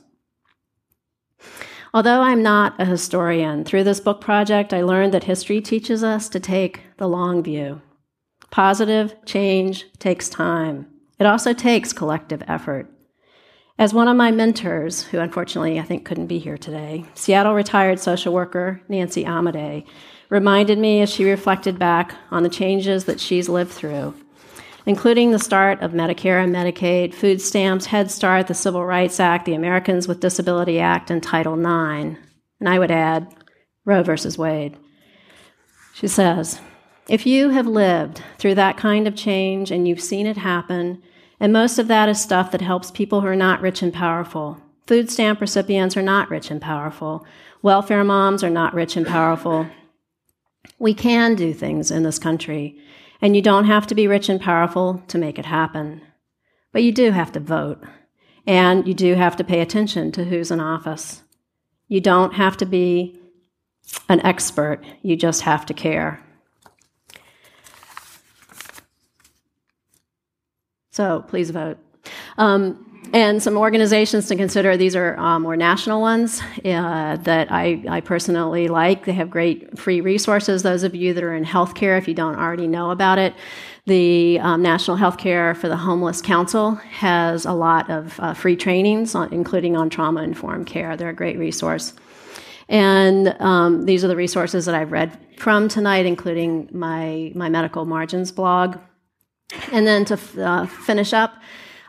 [1.93, 6.27] Although I'm not a historian, through this book project, I learned that history teaches us
[6.29, 7.83] to take the long view.
[8.49, 10.87] Positive change takes time.
[11.23, 12.85] It also takes collective effort.
[13.79, 18.01] As one of my mentors, who unfortunately I think couldn't be here today, Seattle retired
[18.01, 19.85] social worker Nancy Amidei,
[20.29, 24.13] reminded me as she reflected back on the changes that she's lived through
[24.85, 29.45] including the start of Medicare and Medicaid, food stamps, Head Start, the Civil Rights Act,
[29.45, 32.19] the Americans with Disability Act, and Title IX.
[32.59, 33.33] And I would add
[33.85, 34.75] Roe versus Wade.
[35.93, 36.59] She says,
[37.07, 41.01] if you have lived through that kind of change and you've seen it happen,
[41.43, 44.61] and most of that is stuff that helps people who are not rich and powerful.
[44.87, 47.25] Food stamp recipients are not rich and powerful.
[47.61, 49.67] Welfare moms are not rich and powerful.
[50.79, 52.79] We can do things in this country.
[53.21, 56.01] And you don't have to be rich and powerful to make it happen.
[56.71, 57.83] But you do have to vote.
[58.47, 61.23] And you do have to pay attention to who's in office.
[61.89, 63.19] You don't have to be
[64.07, 66.23] an expert, you just have to care.
[70.93, 71.79] So please vote.
[72.37, 74.77] Um, and some organizations to consider.
[74.77, 79.05] These are um, more national ones uh, that I, I, personally like.
[79.05, 80.61] They have great free resources.
[80.61, 83.33] Those of you that are in healthcare, if you don't already know about it,
[83.87, 89.15] the um, National Healthcare for the Homeless Council has a lot of uh, free trainings,
[89.15, 90.95] on, including on trauma informed care.
[90.95, 91.93] They're a great resource.
[92.69, 97.83] And um, these are the resources that I've read from tonight, including my, my medical
[97.85, 98.77] margins blog.
[99.71, 101.41] And then to uh, finish up,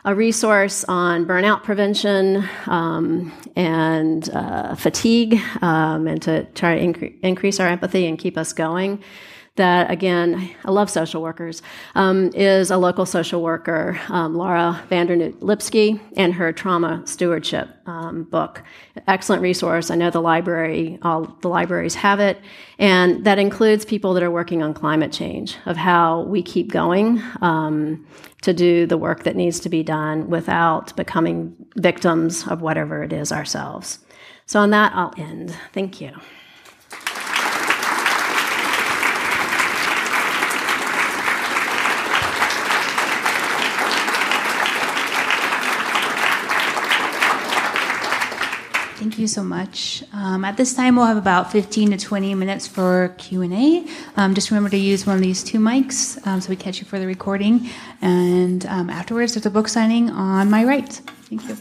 [0.05, 7.19] a resource on burnout prevention um, and uh, fatigue, um, and to try to incre-
[7.23, 9.03] increase our empathy and keep us going
[9.55, 11.61] that again, I love social workers,
[11.95, 17.69] um, is a local social worker, um, Laura van Dernoot Lipsky, and her trauma stewardship
[17.85, 18.63] um, book.
[19.07, 19.89] Excellent resource.
[19.89, 22.39] I know the library, all the libraries have it,
[22.79, 27.21] and that includes people that are working on climate change, of how we keep going
[27.41, 28.05] um,
[28.41, 33.13] to do the work that needs to be done without becoming victims of whatever it
[33.13, 33.99] is ourselves.
[34.47, 35.55] So, on that, I'll end.
[35.73, 36.11] Thank you.
[49.05, 50.03] Thank you so much.
[50.13, 53.85] Um, at this time, we'll have about 15 to 20 minutes for Q&A.
[54.17, 56.87] Um, just remember to use one of these two mics um, so we catch you
[56.87, 57.69] for the recording.
[58.01, 60.91] And um, afterwards, there's a book signing on my right.
[61.29, 61.55] Thank you.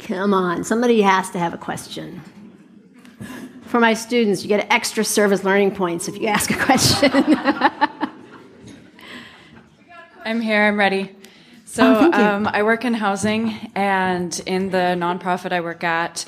[0.00, 2.20] Come on, somebody has to have a question.
[3.62, 7.88] For my students, you get extra service learning points if you ask a question.
[10.22, 10.62] I'm here.
[10.62, 11.14] I'm ready.
[11.64, 16.26] So oh, um, I work in housing and in the nonprofit I work at.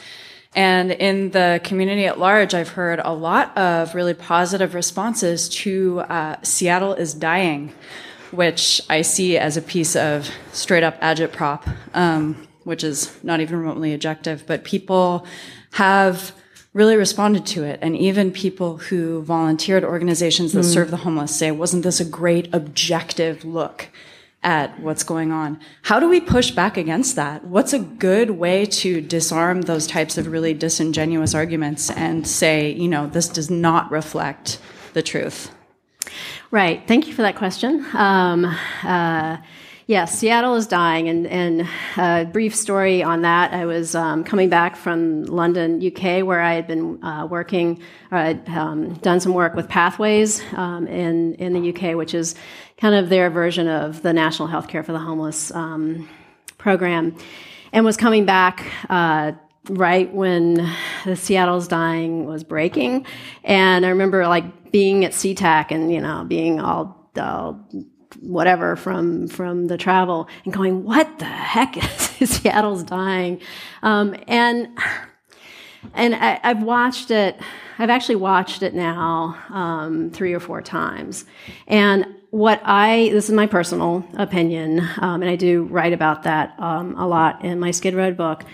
[0.55, 6.01] And in the community at large, I've heard a lot of really positive responses to
[6.01, 7.75] uh, Seattle is dying,
[8.31, 13.59] which I see as a piece of straight up agitprop, um, which is not even
[13.59, 14.45] remotely objective.
[14.47, 15.27] But people
[15.73, 16.33] have
[16.75, 17.79] really responded to it.
[17.83, 20.73] And even people who volunteered organizations that mm.
[20.73, 23.89] serve the homeless say, wasn't this a great objective look
[24.43, 25.61] at what's going on?
[25.83, 27.45] How do we push back against that?
[27.45, 32.89] What's a good way to disarm those types of really disingenuous arguments and say, you
[32.89, 34.59] know, this does not reflect
[34.95, 35.51] the truth?
[36.51, 36.83] Right.
[36.89, 37.87] Thank you for that question.
[37.95, 38.45] Um,
[38.83, 39.37] uh,
[39.87, 43.53] Yes, Seattle is dying, and, and a brief story on that.
[43.53, 48.19] I was um, coming back from London, UK, where I had been uh, working, or
[48.19, 52.37] I'd um, done some work with Pathways um, in in the UK, which is
[52.77, 56.09] kind of their version of the National Healthcare for the Homeless um,
[56.59, 57.17] program.
[57.73, 59.33] and was coming back uh,
[59.69, 60.71] right when
[61.05, 63.07] the Seattle's dying was breaking.
[63.45, 67.69] And I remember like being at SeaTac and, you know, being all, all
[68.21, 71.77] whatever from from the travel and going, what the heck
[72.21, 73.41] is Seattle's dying?
[73.83, 74.69] Um, and
[75.95, 77.39] and I, have watched it.
[77.79, 81.25] I've actually watched it now um, three or four times,
[81.67, 86.55] and what I this is my personal opinion, um, and I do write about that
[86.59, 88.45] um, a lot in my Skid Road book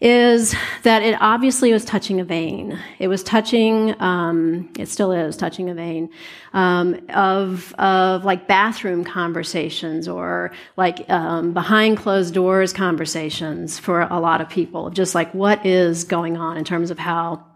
[0.00, 2.78] is that it obviously was touching a vein.
[2.98, 6.08] It was touching, um, it still is touching a vein
[6.54, 14.18] um, of of like bathroom conversations or like um, behind closed doors conversations for a
[14.18, 14.88] lot of people.
[14.88, 17.46] Just like what is going on in terms of how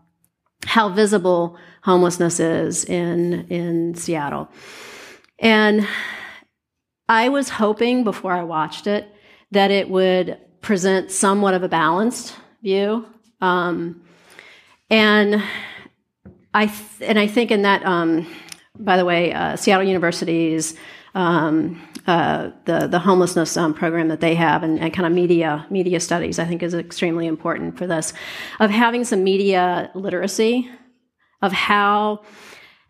[0.66, 4.51] how visible homelessness is in in Seattle,
[5.38, 5.88] and
[7.09, 9.11] I was hoping before I watched it
[9.51, 13.07] that it would present somewhat of a balanced view.
[13.43, 14.03] Um,
[14.89, 15.43] and
[16.55, 18.27] I th- and I think in that, um,
[18.79, 20.75] by the way, uh, Seattle University's
[21.15, 25.67] um, uh, the the homelessness um, program that they have and, and, kind of media
[25.71, 28.12] media studies I think is extremely important for this
[28.59, 30.69] of having some media literacy
[31.41, 32.23] of how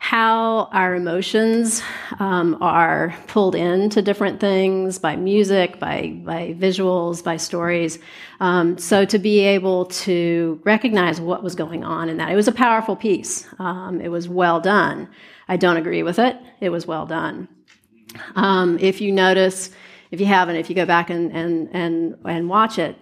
[0.04, 1.80] how our emotions
[2.18, 7.98] um, are pulled into different things by music, by, by visuals, by stories.
[8.38, 12.46] Um, so to be able to recognize what was going on in that, it was
[12.46, 13.46] a powerful piece.
[13.58, 15.08] Um, it was well done.
[15.48, 16.36] I don't agree with it.
[16.60, 17.48] It was well done.
[18.36, 19.70] Um, if you notice,
[20.10, 22.94] if you haven't, if you go back and, and, and, and watch it,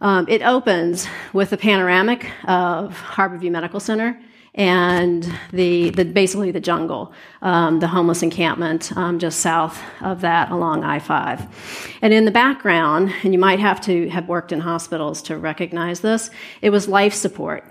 [0.00, 4.22] um, it opens with a panoramic of Harborview Medical Center
[4.54, 10.50] and the, the basically the jungle, um, the homeless encampment um, just south of that
[10.52, 11.96] along I 5.
[12.02, 16.00] And in the background, and you might have to have worked in hospitals to recognize
[16.00, 16.30] this,
[16.62, 17.64] it was life support.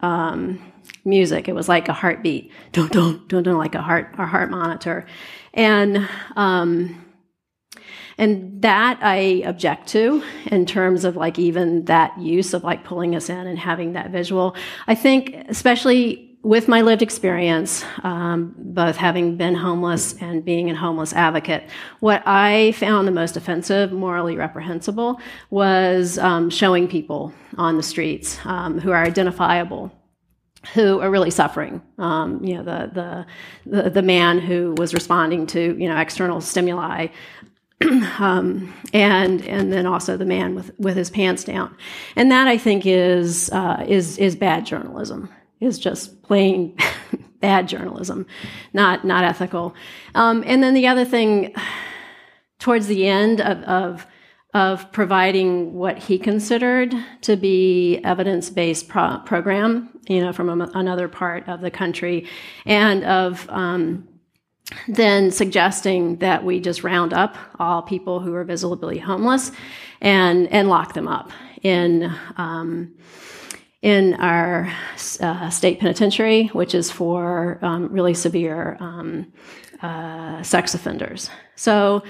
[0.00, 0.64] Um,
[1.04, 1.48] music.
[1.48, 5.06] It was like a heartbeat, don't don't don't don't like a heart a heart monitor,
[5.54, 7.04] and um,
[8.18, 13.14] and that I object to in terms of like even that use of like pulling
[13.14, 14.56] us in and having that visual.
[14.86, 20.74] I think especially with my lived experience, um, both having been homeless and being a
[20.74, 21.68] homeless advocate,
[22.00, 25.20] what I found the most offensive, morally reprehensible,
[25.50, 29.92] was um, showing people on the streets um, who are identifiable
[30.74, 31.80] who are really suffering.
[31.96, 33.26] Um, you know, the,
[33.64, 37.06] the, the the man who was responding to you know external stimuli,
[38.18, 41.74] um, and and then also the man with with his pants down,
[42.14, 45.30] and that I think is uh, is is bad journalism
[45.60, 46.76] is just plain
[47.40, 48.26] bad journalism,
[48.72, 49.74] not not ethical.
[50.14, 51.54] Um, and then the other thing,
[52.58, 54.06] towards the end of, of
[54.52, 61.06] of providing what he considered to be evidence-based pro- program, you know, from a, another
[61.06, 62.26] part of the country,
[62.66, 64.08] and of um,
[64.88, 69.52] then suggesting that we just round up all people who are visibly homeless
[70.00, 71.30] and and lock them up
[71.62, 72.12] in.
[72.36, 72.94] Um,
[73.82, 74.70] in our
[75.20, 79.32] uh, state penitentiary, which is for um, really severe um,
[79.82, 81.30] uh, sex offenders.
[81.56, 82.02] So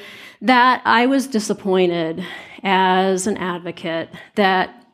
[0.43, 2.25] that I was disappointed
[2.63, 4.85] as an advocate that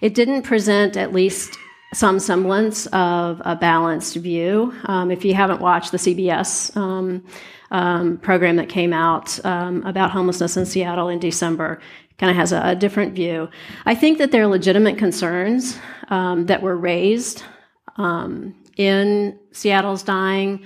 [0.00, 1.56] it didn't present at least
[1.94, 4.72] some semblance of a balanced view.
[4.84, 7.24] Um, if you haven't watched the CBS um,
[7.70, 11.80] um, program that came out um, about homelessness in Seattle in December,
[12.20, 13.48] kind of has a, a, different view.
[13.86, 17.42] I think that there are legitimate concerns um, that were raised
[17.96, 20.62] um, in Seattle's dying,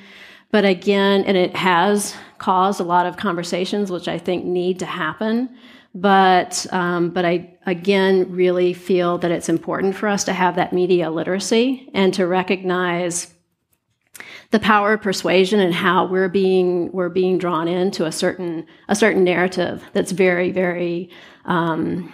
[0.51, 4.87] but again, and it has caused a lot of conversations, which I think need to
[4.87, 5.57] happen.
[5.95, 10.73] But um, but I again really feel that it's important for us to have that
[10.73, 13.33] media literacy and to recognize
[14.51, 18.97] the power of persuasion and how we're being we're being drawn into a certain a
[18.97, 21.11] certain narrative that's very very
[21.45, 22.13] um,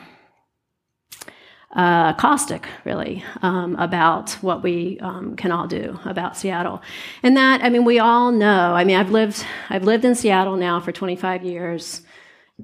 [1.75, 6.83] uh, caustic, really, um, about what we um, can all do about Seattle.
[7.23, 8.75] And that, I mean, we all know.
[8.75, 12.03] I mean, I've lived I've lived in Seattle now for 25 years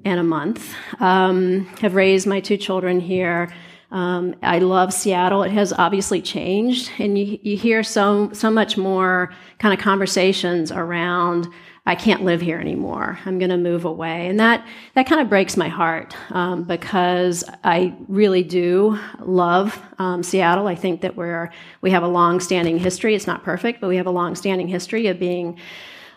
[0.03, 0.73] and a month.
[0.99, 3.53] Um, have raised my two children here.
[3.91, 5.43] Um, I love Seattle.
[5.43, 10.71] It has obviously changed, and you, you hear so so much more kind of conversations
[10.71, 11.47] around.
[11.87, 13.17] I can't live here anymore.
[13.25, 17.45] I'm going to move away, and that that kind of breaks my heart um, because
[17.63, 20.67] I really do love um, Seattle.
[20.67, 21.49] I think that we're
[21.81, 23.15] we have a long-standing history.
[23.15, 25.57] It's not perfect, but we have a long-standing history of being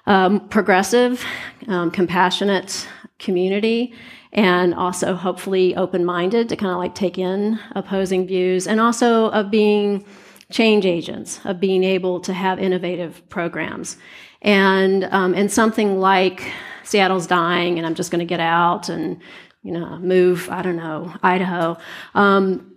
[0.07, 1.25] um, progressive,
[1.69, 2.89] um, compassionate,
[3.21, 3.95] community
[4.33, 9.29] and also hopefully open minded to kind of like take in opposing views and also
[9.31, 10.05] of being
[10.51, 13.97] change agents, of being able to have innovative programs.
[14.43, 16.51] And, um, and something like
[16.85, 19.21] Seattle's dying and I'm just going to get out and,
[19.63, 21.77] you know, move, I don't know, Idaho.
[22.15, 22.75] Um,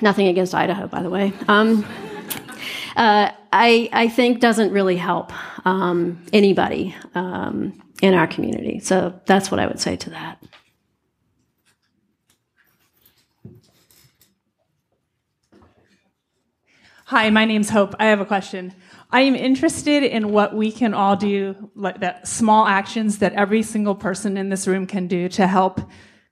[0.00, 1.32] nothing against Idaho, by the way.
[1.48, 1.84] Um,
[2.96, 5.32] uh, I, I think doesn't really help
[5.66, 8.80] um, anybody um, in our community.
[8.80, 10.42] So that's what I would say to that.
[17.06, 17.94] Hi, my name's Hope.
[17.98, 18.74] I have a question.
[19.14, 23.62] I am interested in what we can all do, like that small actions that every
[23.62, 25.80] single person in this room can do to help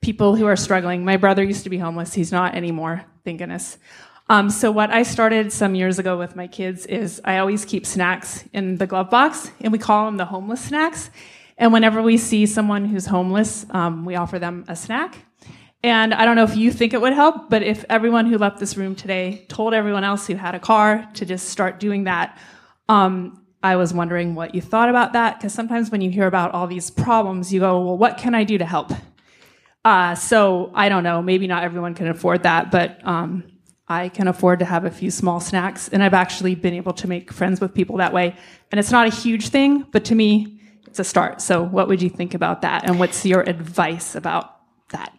[0.00, 1.04] people who are struggling.
[1.04, 2.12] My brother used to be homeless.
[2.12, 3.78] He's not anymore, thank goodness.
[4.28, 7.86] Um, so what I started some years ago with my kids is I always keep
[7.86, 11.08] snacks in the glove box, and we call them the homeless snacks.
[11.58, 15.24] And whenever we see someone who's homeless, um, we offer them a snack.
[15.84, 18.58] And I don't know if you think it would help, but if everyone who left
[18.58, 22.36] this room today told everyone else who had a car to just start doing that,
[22.88, 25.38] um, I was wondering what you thought about that.
[25.38, 28.44] Because sometimes when you hear about all these problems, you go, well, what can I
[28.44, 28.92] do to help?
[29.84, 31.22] Uh, so I don't know.
[31.22, 33.44] Maybe not everyone can afford that, but um,
[33.88, 35.88] I can afford to have a few small snacks.
[35.88, 38.36] And I've actually been able to make friends with people that way.
[38.70, 41.40] And it's not a huge thing, but to me, it's a start.
[41.40, 42.84] So, what would you think about that?
[42.84, 44.56] And what's your advice about
[44.90, 45.12] that?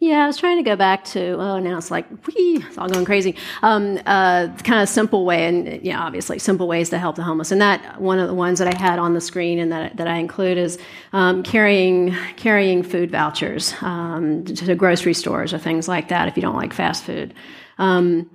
[0.00, 2.88] Yeah, I was trying to go back to, oh, now it's like, whee, it's all
[2.88, 3.34] going crazy.
[3.62, 7.50] Um, uh, kind of simple way, and yeah, obviously, simple ways to help the homeless.
[7.50, 10.08] And that, one of the ones that I had on the screen and that, that
[10.08, 10.78] I include is
[11.12, 16.42] um, carrying, carrying food vouchers um, to grocery stores or things like that if you
[16.42, 17.34] don't like fast food.
[17.78, 18.30] Um,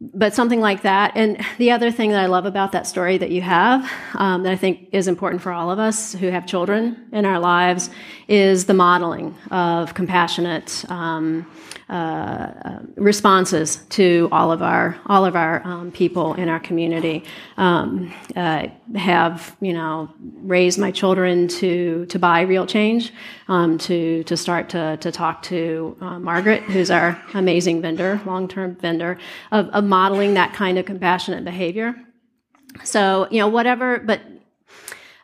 [0.00, 1.12] but something like that.
[1.16, 4.52] And the other thing that I love about that story that you have, um, that
[4.52, 7.90] I think is important for all of us who have children in our lives,
[8.28, 11.50] is the modeling of compassionate um,
[11.88, 17.24] uh, responses to all of our all of our um, people in our community.
[17.56, 23.12] Um, uh, have you know raised my children to to buy real change,
[23.48, 28.48] um, to to start to to talk to uh, Margaret, who's our amazing vendor, long
[28.48, 29.18] term vendor,
[29.50, 31.94] of, of modeling that kind of compassionate behavior.
[32.84, 34.20] So you know whatever, but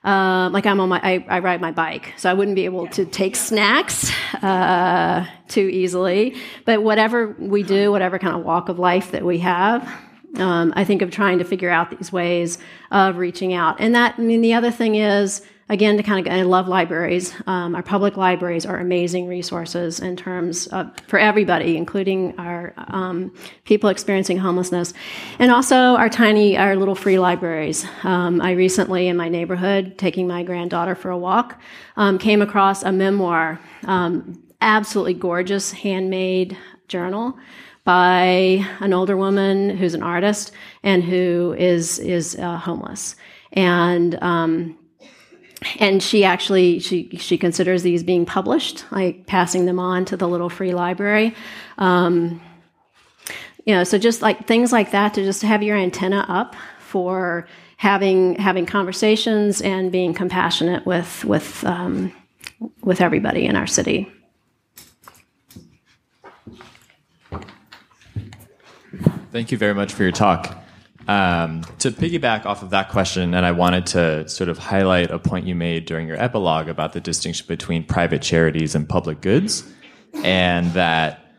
[0.05, 2.87] uh, like I'm on my, I, I, ride my bike, so I wouldn't be able
[2.89, 6.37] to take snacks uh, too easily.
[6.67, 9.91] But whatever we do, whatever kind of walk of life that we have,
[10.37, 12.59] um, I think of trying to figure out these ways
[12.91, 13.81] of reaching out.
[13.81, 17.35] And that, I mean, the other thing is again, to kind of, I love libraries.
[17.47, 23.35] Um, our public libraries are amazing resources in terms of, for everybody, including our um,
[23.65, 24.93] people experiencing homelessness,
[25.39, 27.87] and also our tiny, our little free libraries.
[28.03, 31.61] Um, I recently, in my neighborhood, taking my granddaughter for a walk,
[31.97, 36.59] um, came across a memoir, um, absolutely gorgeous, handmade
[36.89, 37.39] journal
[37.85, 43.17] by an older woman who's an artist and who is is uh, homeless
[43.55, 44.77] and um,
[45.79, 50.29] and she actually she she considers these being published, like passing them on to the
[50.29, 51.35] little free library.
[51.79, 52.43] Um,
[53.65, 57.47] you know, so just like things like that to just have your antenna up for
[57.77, 62.13] having having conversations and being compassionate with with um,
[62.83, 64.11] with everybody in our city.
[69.35, 70.57] Thank you very much for your talk.
[71.09, 75.19] Um, to piggyback off of that question, and I wanted to sort of highlight a
[75.19, 79.65] point you made during your epilogue about the distinction between private charities and public goods,
[80.23, 81.35] and that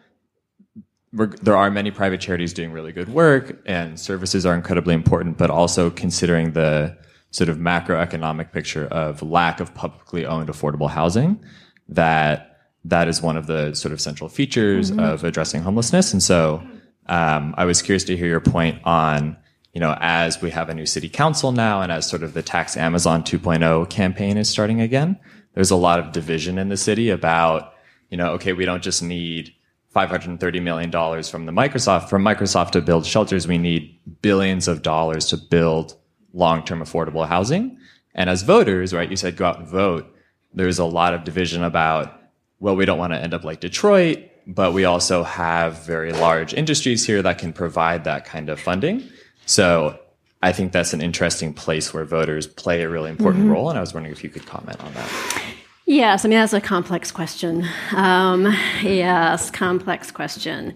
[1.13, 5.49] there are many private charities doing really good work, and services are incredibly important, but
[5.49, 6.97] also considering the
[7.31, 11.41] sort of macroeconomic picture of lack of publicly owned affordable housing,
[11.87, 14.99] that that is one of the sort of central features mm-hmm.
[14.99, 16.11] of addressing homelessness.
[16.11, 16.61] And so
[17.07, 19.37] um, I was curious to hear your point on
[19.75, 22.41] you know, as we have a new city council now and as sort of the
[22.41, 25.19] Tax Amazon 2.0 campaign is starting again,
[25.53, 27.73] there's a lot of division in the city about,
[28.09, 29.53] you know, okay, we don't just need
[29.93, 30.91] $530 million
[31.23, 33.49] from the Microsoft, from Microsoft to build shelters.
[33.49, 35.97] We need billions of dollars to build
[36.33, 37.77] long-term affordable housing.
[38.13, 40.09] And as voters, right, you said go out and vote.
[40.53, 42.17] There's a lot of division about,
[42.61, 46.53] well, we don't want to end up like Detroit, but we also have very large
[46.53, 49.07] industries here that can provide that kind of funding.
[49.45, 49.99] So
[50.41, 53.53] I think that's an interesting place where voters play a really important mm-hmm.
[53.53, 53.69] role.
[53.69, 55.41] And I was wondering if you could comment on that.
[55.87, 57.67] Yes, I mean, that's a complex question.
[57.91, 60.73] Um, yes, complex question.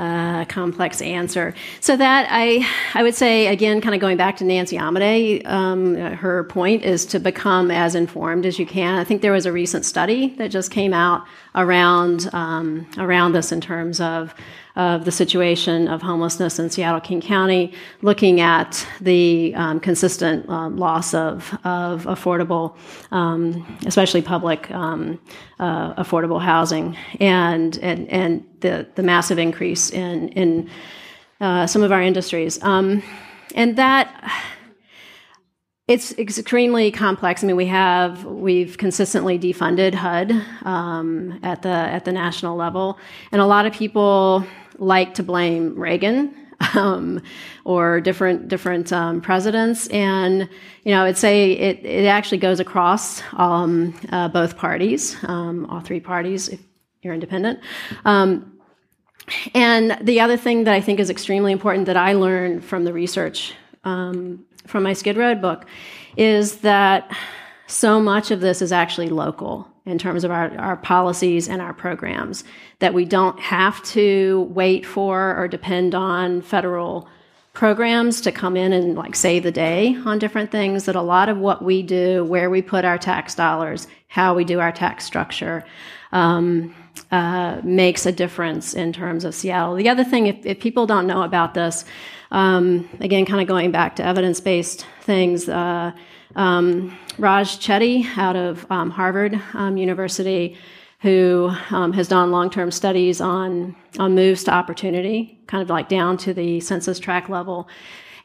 [0.00, 1.52] Uh, complex answer.
[1.80, 5.94] So that I, I would say again, kind of going back to Nancy Amidei, um,
[5.94, 8.98] her point is to become as informed as you can.
[8.98, 13.52] I think there was a recent study that just came out around um, around this
[13.52, 14.34] in terms of
[14.76, 20.76] of the situation of homelessness in Seattle King County, looking at the um, consistent um,
[20.76, 22.76] loss of, of affordable,
[23.10, 25.20] um, especially public um,
[25.58, 30.70] uh, affordable housing, and, and, and the, the massive increase in, in
[31.40, 32.62] uh, some of our industries.
[32.62, 33.02] Um,
[33.54, 34.32] and that
[35.90, 37.42] it's extremely complex.
[37.42, 40.30] I mean, we have we've consistently defunded HUD
[40.64, 42.96] um, at the at the national level,
[43.32, 44.46] and a lot of people
[44.78, 46.32] like to blame Reagan
[46.74, 47.20] um,
[47.64, 50.48] or different different um, presidents, and
[50.84, 55.80] you know, I'd say it it actually goes across um, uh, both parties, um, all
[55.80, 56.60] three parties, if
[57.02, 57.58] you're independent.
[58.04, 58.60] Um,
[59.54, 62.92] and the other thing that I think is extremely important that I learned from the
[62.92, 65.66] research um, from my Skid Road book
[66.16, 67.10] is that
[67.66, 71.72] so much of this is actually local in terms of our, our policies and our
[71.72, 72.44] programs,
[72.78, 77.08] that we don't have to wait for or depend on federal
[77.52, 81.28] programs to come in and like save the day on different things that a lot
[81.28, 85.04] of what we do where we put our tax dollars how we do our tax
[85.04, 85.64] structure
[86.12, 86.72] um,
[87.10, 89.74] uh, makes a difference in terms of seattle.
[89.74, 91.84] The other thing if, if people don't know about this
[92.30, 95.92] um, again, kind of going back to evidence based things, uh,
[96.36, 100.56] um, Raj Chetty out of um, Harvard um, University,
[101.00, 105.88] who um, has done long term studies on, on moves to opportunity, kind of like
[105.88, 107.68] down to the census tract level.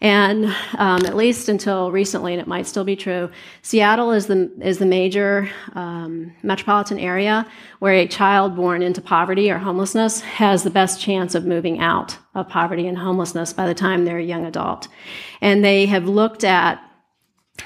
[0.02, 0.46] And
[0.78, 3.30] um, at least until recently, and it might still be true,
[3.62, 7.48] Seattle is the is the major um, metropolitan area
[7.80, 12.18] where a child born into poverty or homelessness has the best chance of moving out
[12.34, 14.88] of poverty and homelessness by the time they're a young adult.
[15.42, 16.82] And they have looked at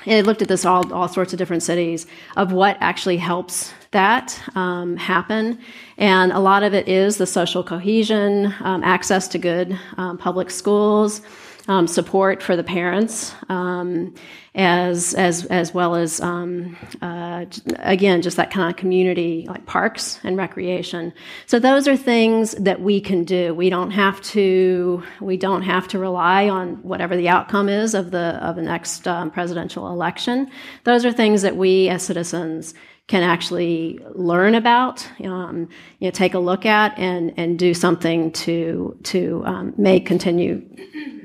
[0.06, 2.06] they looked at this all all sorts of different cities
[2.38, 5.58] of what actually helps that um, happen.
[5.98, 10.52] And a lot of it is the social cohesion, um, access to good um, public
[10.52, 11.22] schools
[11.70, 14.14] um, support for the parents, um,
[14.56, 17.46] as as as well as um, uh,
[17.78, 21.14] again just that kind of community like parks and recreation.
[21.46, 23.54] So those are things that we can do.
[23.54, 28.10] We don't have to we don't have to rely on whatever the outcome is of
[28.10, 30.50] the of the next um, presidential election.
[30.86, 32.74] Those are things that we as citizens
[33.10, 38.32] can actually learn about, um, you know, take a look at, and and do something
[38.32, 40.62] to to um, make continue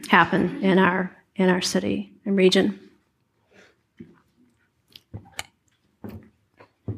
[0.09, 2.81] happen in our in our city and region.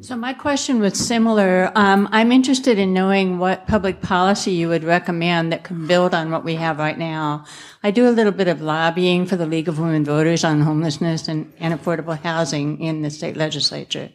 [0.03, 1.73] So my question was similar.
[1.75, 6.31] Um, I'm interested in knowing what public policy you would recommend that could build on
[6.31, 7.45] what we have right now.
[7.83, 11.29] I do a little bit of lobbying for the League of Women Voters on homelessness
[11.29, 14.11] and, and affordable housing in the state legislature.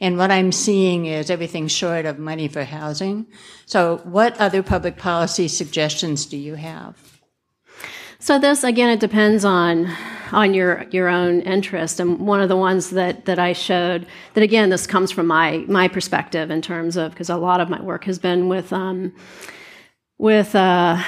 [0.00, 3.26] And what I'm seeing is everything short of money for housing.
[3.66, 7.17] So what other public policy suggestions do you have?
[8.20, 9.88] So this again, it depends on
[10.32, 12.00] on your your own interest.
[12.00, 15.58] And one of the ones that that I showed that again, this comes from my
[15.68, 19.14] my perspective in terms of because a lot of my work has been with um,
[20.18, 21.00] with uh,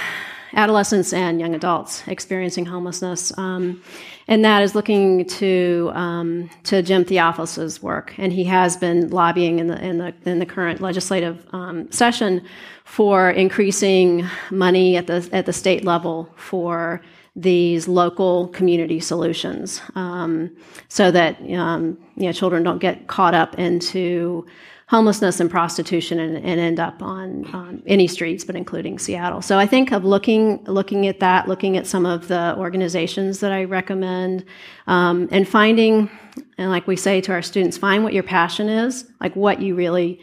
[0.52, 3.36] adolescents and young adults experiencing homelessness.
[3.36, 3.82] Um,
[4.30, 9.58] and that is looking to um, to Jim Theofelis's work, and he has been lobbying
[9.58, 12.46] in the in the in the current legislative um, session
[12.84, 17.02] for increasing money at the at the state level for
[17.34, 20.56] these local community solutions, um,
[20.88, 24.46] so that um, you know children don't get caught up into
[24.90, 29.40] homelessness and prostitution and, and end up on, on, any streets, but including Seattle.
[29.40, 33.52] So I think of looking looking at that, looking at some of the organizations that
[33.52, 34.44] I recommend,
[34.88, 36.10] um, and finding,
[36.58, 39.76] and like we say to our students, find what your passion is, like what you
[39.76, 40.20] really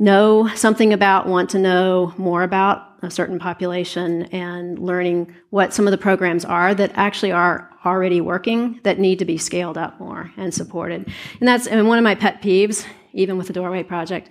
[0.00, 5.86] know something about, want to know more about a certain population, and learning what some
[5.86, 9.98] of the programs are that actually are already working that need to be scaled up
[10.00, 11.08] more and supported.
[11.40, 14.30] And that's and one of my pet peeves even with the Doorway Project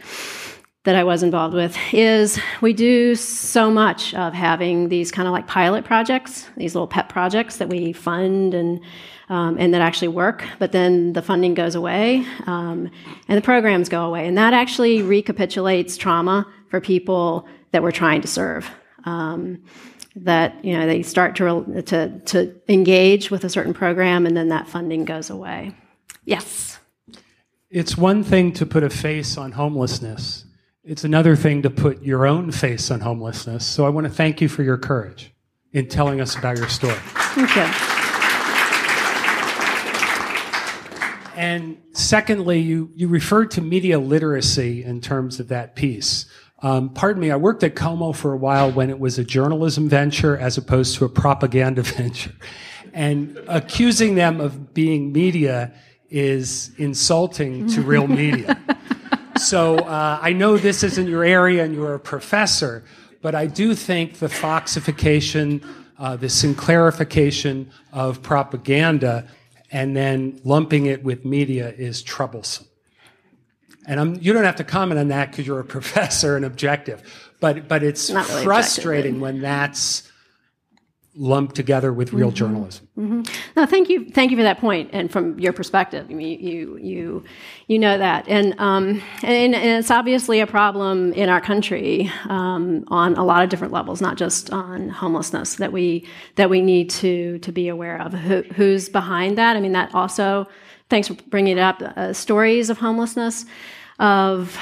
[0.83, 5.31] that I was involved with, is we do so much of having these kind of
[5.31, 8.81] like pilot projects, these little pet projects that we fund and
[9.29, 12.91] um, and that actually work, but then the funding goes away um,
[13.29, 18.19] and the programs go away, and that actually recapitulates trauma for people that we're trying
[18.21, 18.69] to serve.
[19.05, 19.63] Um,
[20.15, 24.49] that you know they start to to to engage with a certain program, and then
[24.49, 25.73] that funding goes away.
[26.25, 26.77] Yes
[27.73, 30.43] it's one thing to put a face on homelessness
[30.83, 33.63] it's another thing to put your own face on homelessness.
[33.63, 35.31] So I want to thank you for your courage
[35.73, 36.95] in telling us about your story.
[36.95, 37.61] Thank you.
[41.39, 46.25] And secondly, you, you referred to media literacy in terms of that piece.
[46.63, 49.89] Um, pardon me, I worked at KOMO for a while when it was a journalism
[49.89, 52.33] venture as opposed to a propaganda venture.
[52.93, 55.73] And accusing them of being media
[56.09, 58.59] is insulting to real media.
[59.37, 62.83] so uh, I know this isn't your area and you're a professor,
[63.21, 65.65] but I do think the foxification,
[65.97, 69.27] uh, the Sinclairification of propaganda,
[69.71, 72.67] and then lumping it with media is troublesome.
[73.87, 77.31] And I'm, you don't have to comment on that because you're a professor and objective,
[77.39, 80.09] but but it's really frustrating when that's
[81.15, 82.87] lumped together with real journalism.
[82.97, 83.21] Mm-hmm.
[83.57, 86.77] No, thank you, thank you for that point, and from your perspective, I mean, you
[86.77, 87.23] you
[87.67, 92.85] you know that, and um, and, and it's obviously a problem in our country um,
[92.87, 96.89] on a lot of different levels, not just on homelessness that we that we need
[96.91, 98.13] to to be aware of.
[98.13, 99.55] Who, who's behind that?
[99.55, 100.47] I mean, that also.
[100.91, 101.81] Thanks for bringing it up.
[101.81, 103.45] Uh, stories of homelessness.
[103.97, 104.57] Of,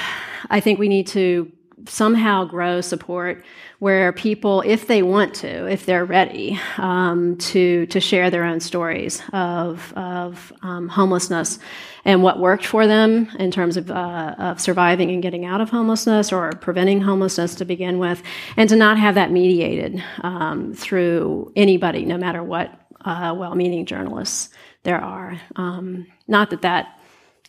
[0.48, 1.50] I think we need to
[1.88, 3.44] somehow grow support
[3.80, 8.60] where people, if they want to, if they're ready um, to to share their own
[8.60, 11.58] stories of of um, homelessness
[12.04, 15.68] and what worked for them in terms of, uh, of surviving and getting out of
[15.70, 18.22] homelessness or preventing homelessness to begin with,
[18.56, 22.70] and to not have that mediated um, through anybody, no matter what
[23.04, 24.50] uh, well-meaning journalists
[24.82, 25.40] there are.
[25.56, 26.98] Um, not that that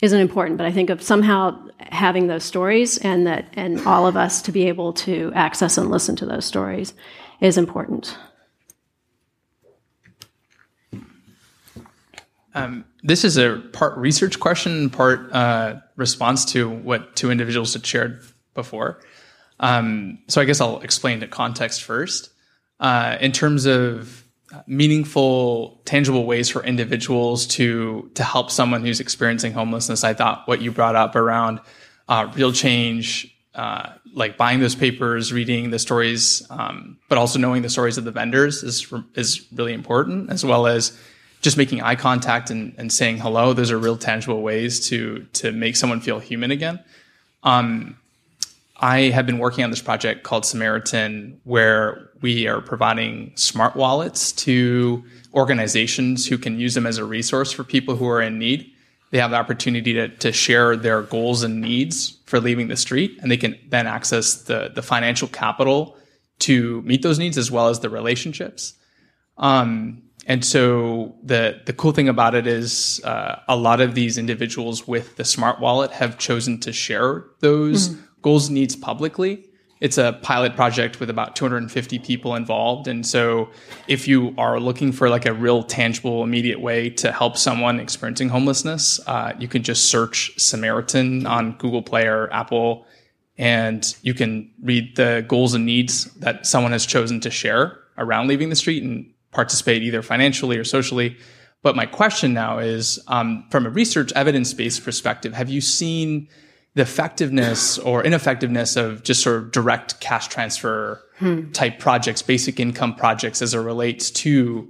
[0.02, 4.18] isn't important, but I think of somehow having those stories and that and all of
[4.18, 6.94] us to be able to access and listen to those stories
[7.40, 8.18] is important.
[12.54, 17.86] Um, this is a part research question, part uh, response to what two individuals had
[17.86, 18.22] shared
[18.54, 19.00] before.
[19.60, 22.32] Um, so I guess I'll explain the context first.
[22.80, 24.21] Uh, in terms of
[24.68, 30.04] meaningful, tangible ways for individuals to to help someone who's experiencing homelessness.
[30.04, 31.60] I thought what you brought up around
[32.08, 37.62] uh, real change, uh, like buying those papers, reading the stories, um, but also knowing
[37.62, 40.98] the stories of the vendors is is really important, as well as
[41.42, 43.54] just making eye contact and, and saying hello.
[43.54, 46.80] Those are real tangible ways to to make someone feel human again.
[47.44, 47.98] Um,
[48.82, 54.32] I have been working on this project called Samaritan, where we are providing smart wallets
[54.34, 55.04] to
[55.36, 58.72] organizations who can use them as a resource for people who are in need.
[59.12, 63.20] They have the opportunity to, to share their goals and needs for leaving the street,
[63.22, 65.96] and they can then access the, the financial capital
[66.40, 68.74] to meet those needs as well as the relationships.
[69.38, 74.20] Um, and so the the cool thing about it is uh, a lot of these
[74.20, 79.46] individuals with the smart wallet have chosen to share those mm goals needs publicly.
[79.80, 82.88] It's a pilot project with about 250 people involved.
[82.88, 83.50] And so
[83.88, 88.30] if you are looking for like a real tangible, immediate way to help someone experiencing
[88.30, 92.86] homelessness, uh, you can just search Samaritan on Google Play or Apple
[93.38, 98.28] and you can read the goals and needs that someone has chosen to share around
[98.28, 101.18] leaving the street and participate either financially or socially.
[101.64, 106.28] But my question now is, um, from a research evidence-based perspective, have you seen
[106.74, 111.52] the effectiveness or ineffectiveness of just sort of direct cash transfer hmm.
[111.52, 114.70] type projects, basic income projects as it relates to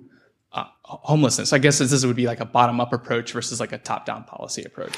[0.54, 1.54] uh, homelessness.
[1.54, 4.24] I guess this would be like a bottom up approach versus like a top down
[4.24, 4.97] policy approach.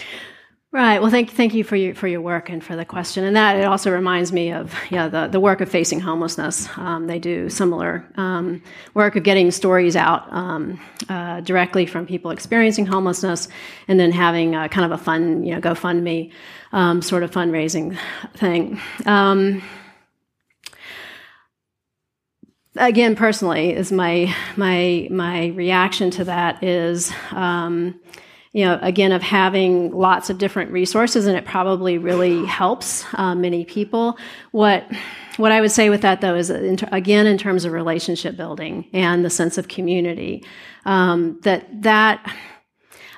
[0.73, 0.99] Right.
[0.99, 3.23] Well, thank thank you for your for your work and for the question.
[3.25, 6.67] And that it also reminds me of yeah the the work of facing homelessness.
[6.77, 8.59] Um, they do similar um,
[8.95, 13.49] work of getting stories out um, uh, directly from people experiencing homelessness,
[13.87, 16.31] and then having kind of a fun you know GoFundMe
[16.71, 17.95] um, sort of fundraising
[18.35, 18.81] thing.
[19.05, 19.61] Um,
[22.77, 27.99] again, personally, is my my my reaction to that is um,
[28.53, 33.35] you know, again, of having lots of different resources, and it probably really helps uh,
[33.35, 34.17] many people.
[34.51, 34.85] What
[35.37, 39.25] what I would say with that, though, is again in terms of relationship building and
[39.25, 40.45] the sense of community,
[40.85, 42.31] um, that that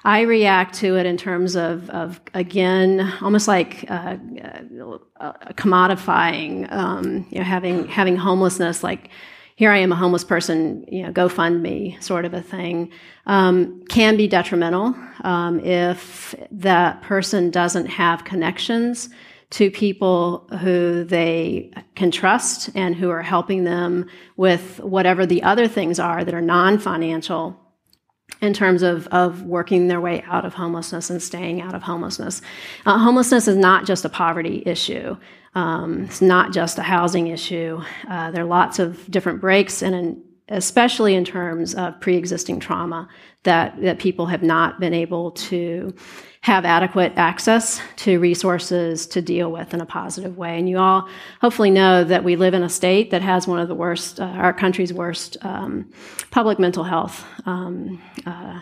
[0.05, 4.17] I react to it in terms of, of again, almost like uh,
[5.19, 9.09] uh, commodifying, um, you know, having having homelessness like
[9.55, 12.91] here I am a homeless person, you know, go fund me sort of a thing,
[13.25, 19.09] um, can be detrimental um, if that person doesn't have connections
[19.51, 25.67] to people who they can trust and who are helping them with whatever the other
[25.67, 27.57] things are that are non financial
[28.41, 32.41] in terms of, of working their way out of homelessness and staying out of homelessness.
[32.85, 35.15] Uh, homelessness is not just a poverty issue.
[35.55, 37.81] Um, it's not just a housing issue.
[38.09, 43.07] Uh, there are lots of different breaks, in, especially in terms of pre-existing trauma
[43.43, 45.93] that, that people have not been able to
[46.41, 50.59] have adequate access to resources to deal with in a positive way.
[50.59, 51.07] And you all
[51.41, 54.25] hopefully know that we live in a state that has one of the worst, uh,
[54.25, 55.91] our country's worst um,
[56.29, 57.25] public mental health.
[57.45, 58.61] Um, uh,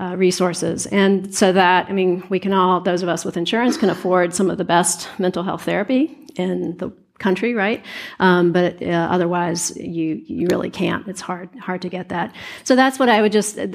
[0.00, 0.86] uh, resources.
[0.86, 4.32] And so that, I mean, we can all, those of us with insurance, can afford
[4.32, 7.84] some of the best mental health therapy in the country, right?
[8.20, 11.06] Um, but uh, otherwise, you you really can't.
[11.08, 12.34] It's hard hard to get that.
[12.64, 13.66] So that's what I would just uh,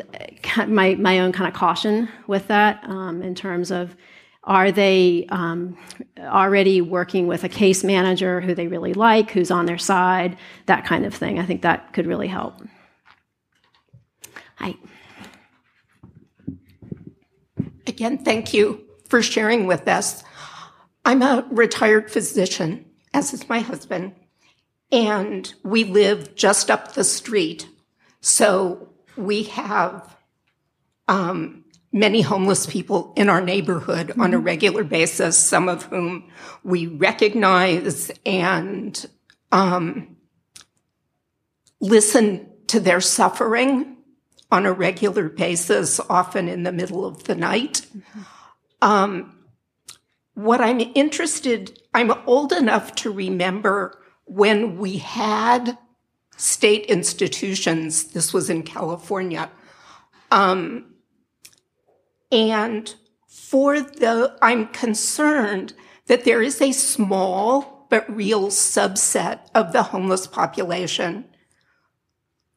[0.68, 3.96] my my own kind of caution with that um, in terms of.
[4.46, 5.78] Are they um,
[6.20, 10.84] already working with a case manager who they really like, who's on their side, that
[10.84, 11.40] kind of thing?
[11.40, 12.62] I think that could really help.
[14.58, 14.76] Hi.
[17.88, 20.26] Again, thank you for sharing with us.
[21.06, 22.84] I'm a retired physician
[23.14, 24.14] as is my husband,
[24.92, 27.68] and we live just up the street.
[28.22, 30.16] So we have
[31.08, 34.22] um, many homeless people in our neighborhood mm-hmm.
[34.22, 34.46] on a mm-hmm.
[34.46, 36.30] regular basis, some of whom
[36.64, 39.06] we recognize and
[39.52, 40.18] um,
[41.80, 43.98] listen to their suffering
[44.52, 47.86] on a regular basis, often in the middle of the night.
[47.96, 48.22] Mm-hmm.
[48.82, 49.33] Um,
[50.36, 55.78] what I'm interested, I'm old enough to remember when we had
[56.38, 58.06] state institutions.
[58.06, 59.52] This was in California.
[60.32, 60.96] Um,
[62.32, 62.94] and
[63.28, 65.74] for the, I'm concerned
[66.08, 71.26] that there is a small but real subset of the homeless population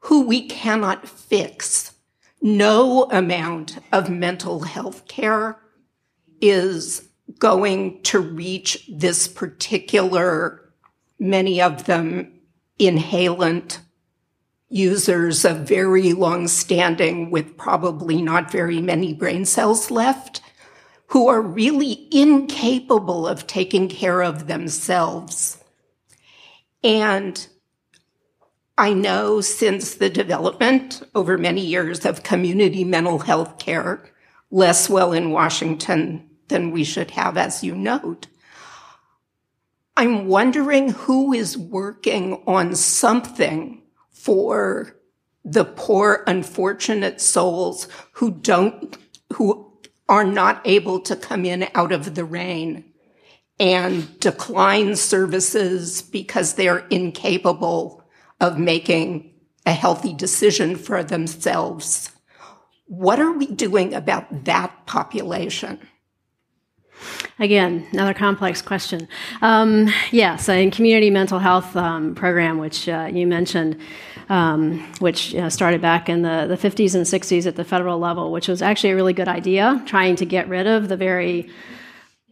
[0.01, 1.93] who we cannot fix.
[2.40, 5.59] No amount of mental health care
[6.40, 7.09] is
[7.39, 10.73] going to reach this particular,
[11.19, 12.32] many of them
[12.78, 13.78] inhalant
[14.69, 20.40] users of very long standing with probably not very many brain cells left
[21.09, 25.62] who are really incapable of taking care of themselves.
[26.82, 27.47] And
[28.77, 34.05] I know since the development over many years of community mental health care,
[34.51, 38.27] less well in Washington than we should have, as you note.
[39.97, 44.97] I'm wondering who is working on something for
[45.44, 48.97] the poor, unfortunate souls who don't,
[49.35, 49.73] who
[50.09, 52.85] are not able to come in out of the rain
[53.59, 58.05] and decline services because they're incapable
[58.40, 59.32] of making
[59.64, 62.10] a healthy decision for themselves.
[62.86, 65.81] What are we doing about that population?
[67.39, 69.09] Again, another complex question.
[69.43, 73.78] Um, yes, in community mental health um, program, which uh, you mentioned,
[74.28, 78.32] um, which uh, started back in the, the 50s and 60s at the federal level,
[78.32, 81.51] which was actually a really good idea, trying to get rid of the very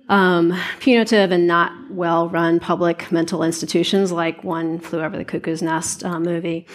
[0.08, 5.62] um, punitive and not well run public mental institutions like One Flew Over the Cuckoo's
[5.62, 6.66] Nest uh, movie,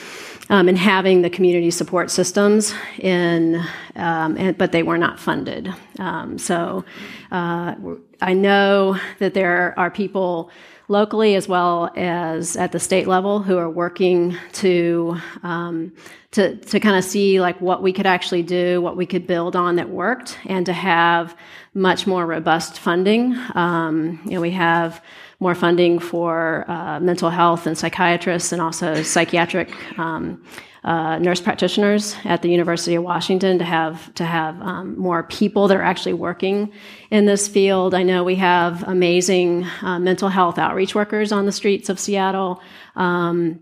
[0.49, 3.63] um, and having the community support systems in,
[3.95, 5.73] um, and, but they were not funded.
[5.99, 6.85] Um, so
[7.31, 7.75] uh,
[8.21, 10.49] I know that there are people
[10.87, 15.93] locally as well as at the state level who are working to um,
[16.31, 19.55] to to kind of see like what we could actually do, what we could build
[19.55, 21.35] on that worked, and to have
[21.73, 23.35] much more robust funding.
[23.55, 25.03] Um, you know, we have
[25.39, 29.71] more funding for uh, mental health and psychiatrists, and also psychiatric.
[29.97, 30.43] Um,
[30.81, 35.67] uh, nurse practitioners at the University of Washington to have to have um, more people
[35.67, 36.71] that are actually working
[37.11, 37.93] in this field.
[37.93, 42.61] I know we have amazing uh, mental health outreach workers on the streets of Seattle.
[42.95, 43.59] Um,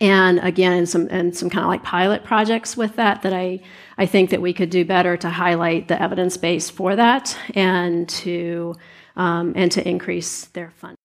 [0.00, 3.60] and again, some and some kind of like pilot projects with that that I
[3.98, 8.08] I think that we could do better to highlight the evidence base for that and
[8.08, 8.74] to
[9.16, 10.96] um, and to increase their funding.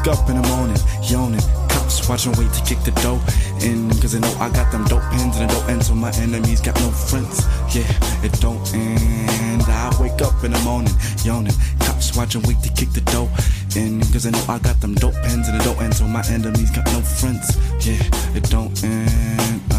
[0.00, 1.40] wake up in the morning, yawning.
[1.68, 3.20] Cops watching, wait to kick the dope
[3.62, 3.90] in.
[4.00, 5.84] Cause they know I got them dope pins and it don't end.
[5.84, 7.46] So my enemies got no friends.
[7.74, 7.90] Yeah,
[8.24, 9.62] it don't end.
[9.62, 10.92] I wake up in the morning,
[11.24, 11.54] yawning.
[11.80, 13.30] Cops watching, wait to kick the dope
[13.76, 14.00] in.
[14.12, 15.94] Cause they know I got them dope pins and it don't end.
[15.94, 17.56] So my enemies got no friends.
[17.84, 18.02] Yeah,
[18.34, 19.69] it don't end.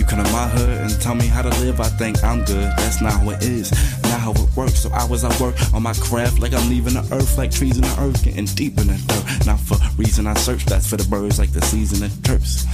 [0.00, 2.72] You come to my hood and tell me how to live, I think I'm good.
[2.78, 3.70] That's not how it is,
[4.04, 4.80] not how it works.
[4.80, 7.96] So I work on my craft like I'm leaving the earth, like trees in the
[8.00, 9.46] earth, getting deep in the dirt.
[9.46, 12.64] Not for reason I search, that's for the birds, like the season of terps.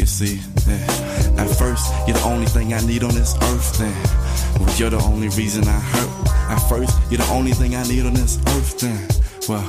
[0.00, 1.38] You see, yeah.
[1.38, 3.94] at first, you're the only thing I need on this earth, then.
[4.58, 6.26] Well, you're the only reason I hurt.
[6.50, 8.98] At first, you're the only thing I need on this earth, then.
[9.48, 9.62] Well,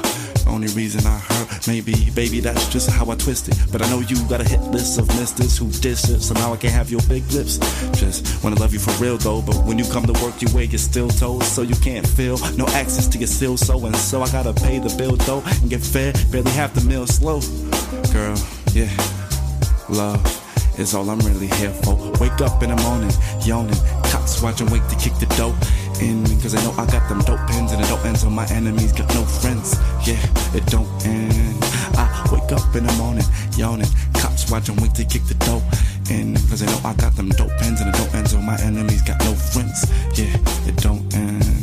[0.51, 1.34] only reason I hurt,
[1.67, 3.57] maybe, baby, that's just how I twist it.
[3.71, 6.53] But I know you got a hit list of misters who diss it, so now
[6.53, 7.57] I can't have your big lips.
[7.99, 10.65] Just wanna love you for real though, but when you come to work, you wear
[10.65, 14.21] your steel toes, so you can't feel no access to your seal, so and so
[14.21, 17.39] I gotta pay the bill though and get fed, barely half the meal slow.
[18.13, 18.37] Girl,
[18.73, 18.91] yeah,
[19.89, 20.21] love
[20.79, 21.95] is all I'm really here for.
[22.19, 23.11] Wake up in the morning,
[23.45, 23.79] yawning,
[24.11, 25.55] cops watching, wait to kick the dope
[26.01, 26.23] in.
[26.23, 26.35] me.
[26.41, 28.91] Cause I know I got them dope pins and the dope ends, so my enemies
[28.91, 29.75] got no friends.
[30.05, 30.19] Yeah,
[30.53, 31.57] it don't end.
[31.97, 33.25] I wake up in the morning,
[33.57, 35.63] yawning, cops watching, wait to kick the dope
[36.09, 36.35] in.
[36.49, 39.01] Cause I know I got them dope pins and the dope ends, so my enemies
[39.01, 39.85] got no friends.
[40.17, 40.35] Yeah,
[40.67, 41.54] it don't end.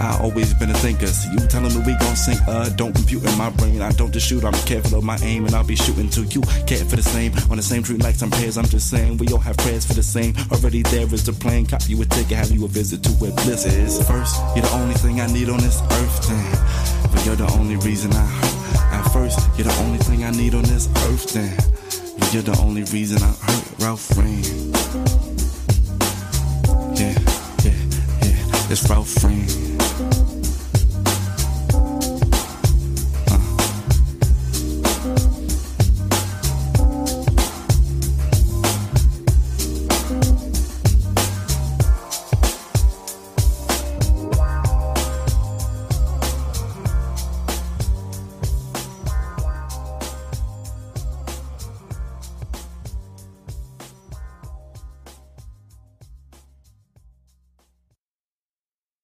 [0.00, 1.06] I always been a thinker.
[1.06, 3.82] See you telling me we gon' sink, uh, don't compute in my brain.
[3.82, 6.42] I don't just shoot, I'm careful of my aim, and I'll be shooting to you.
[6.66, 8.56] Care for the same, on the same tree like some pairs.
[8.58, 10.34] I'm just saying, we all have prayers for the same.
[10.52, 13.32] Already there is the plane, cop you a ticket, have you a visit to where
[13.32, 13.98] bliss is.
[14.06, 17.12] First, you're the only thing I need on this earth, then.
[17.12, 18.54] But you're the only reason I hurt.
[18.94, 21.56] At first, you're the only thing I need on this earth, then.
[22.18, 24.44] But you're the only reason I hurt, Ralph Reign.
[26.94, 27.18] Yeah,
[27.64, 27.78] yeah,
[28.22, 29.73] yeah, it's Ralph Reign.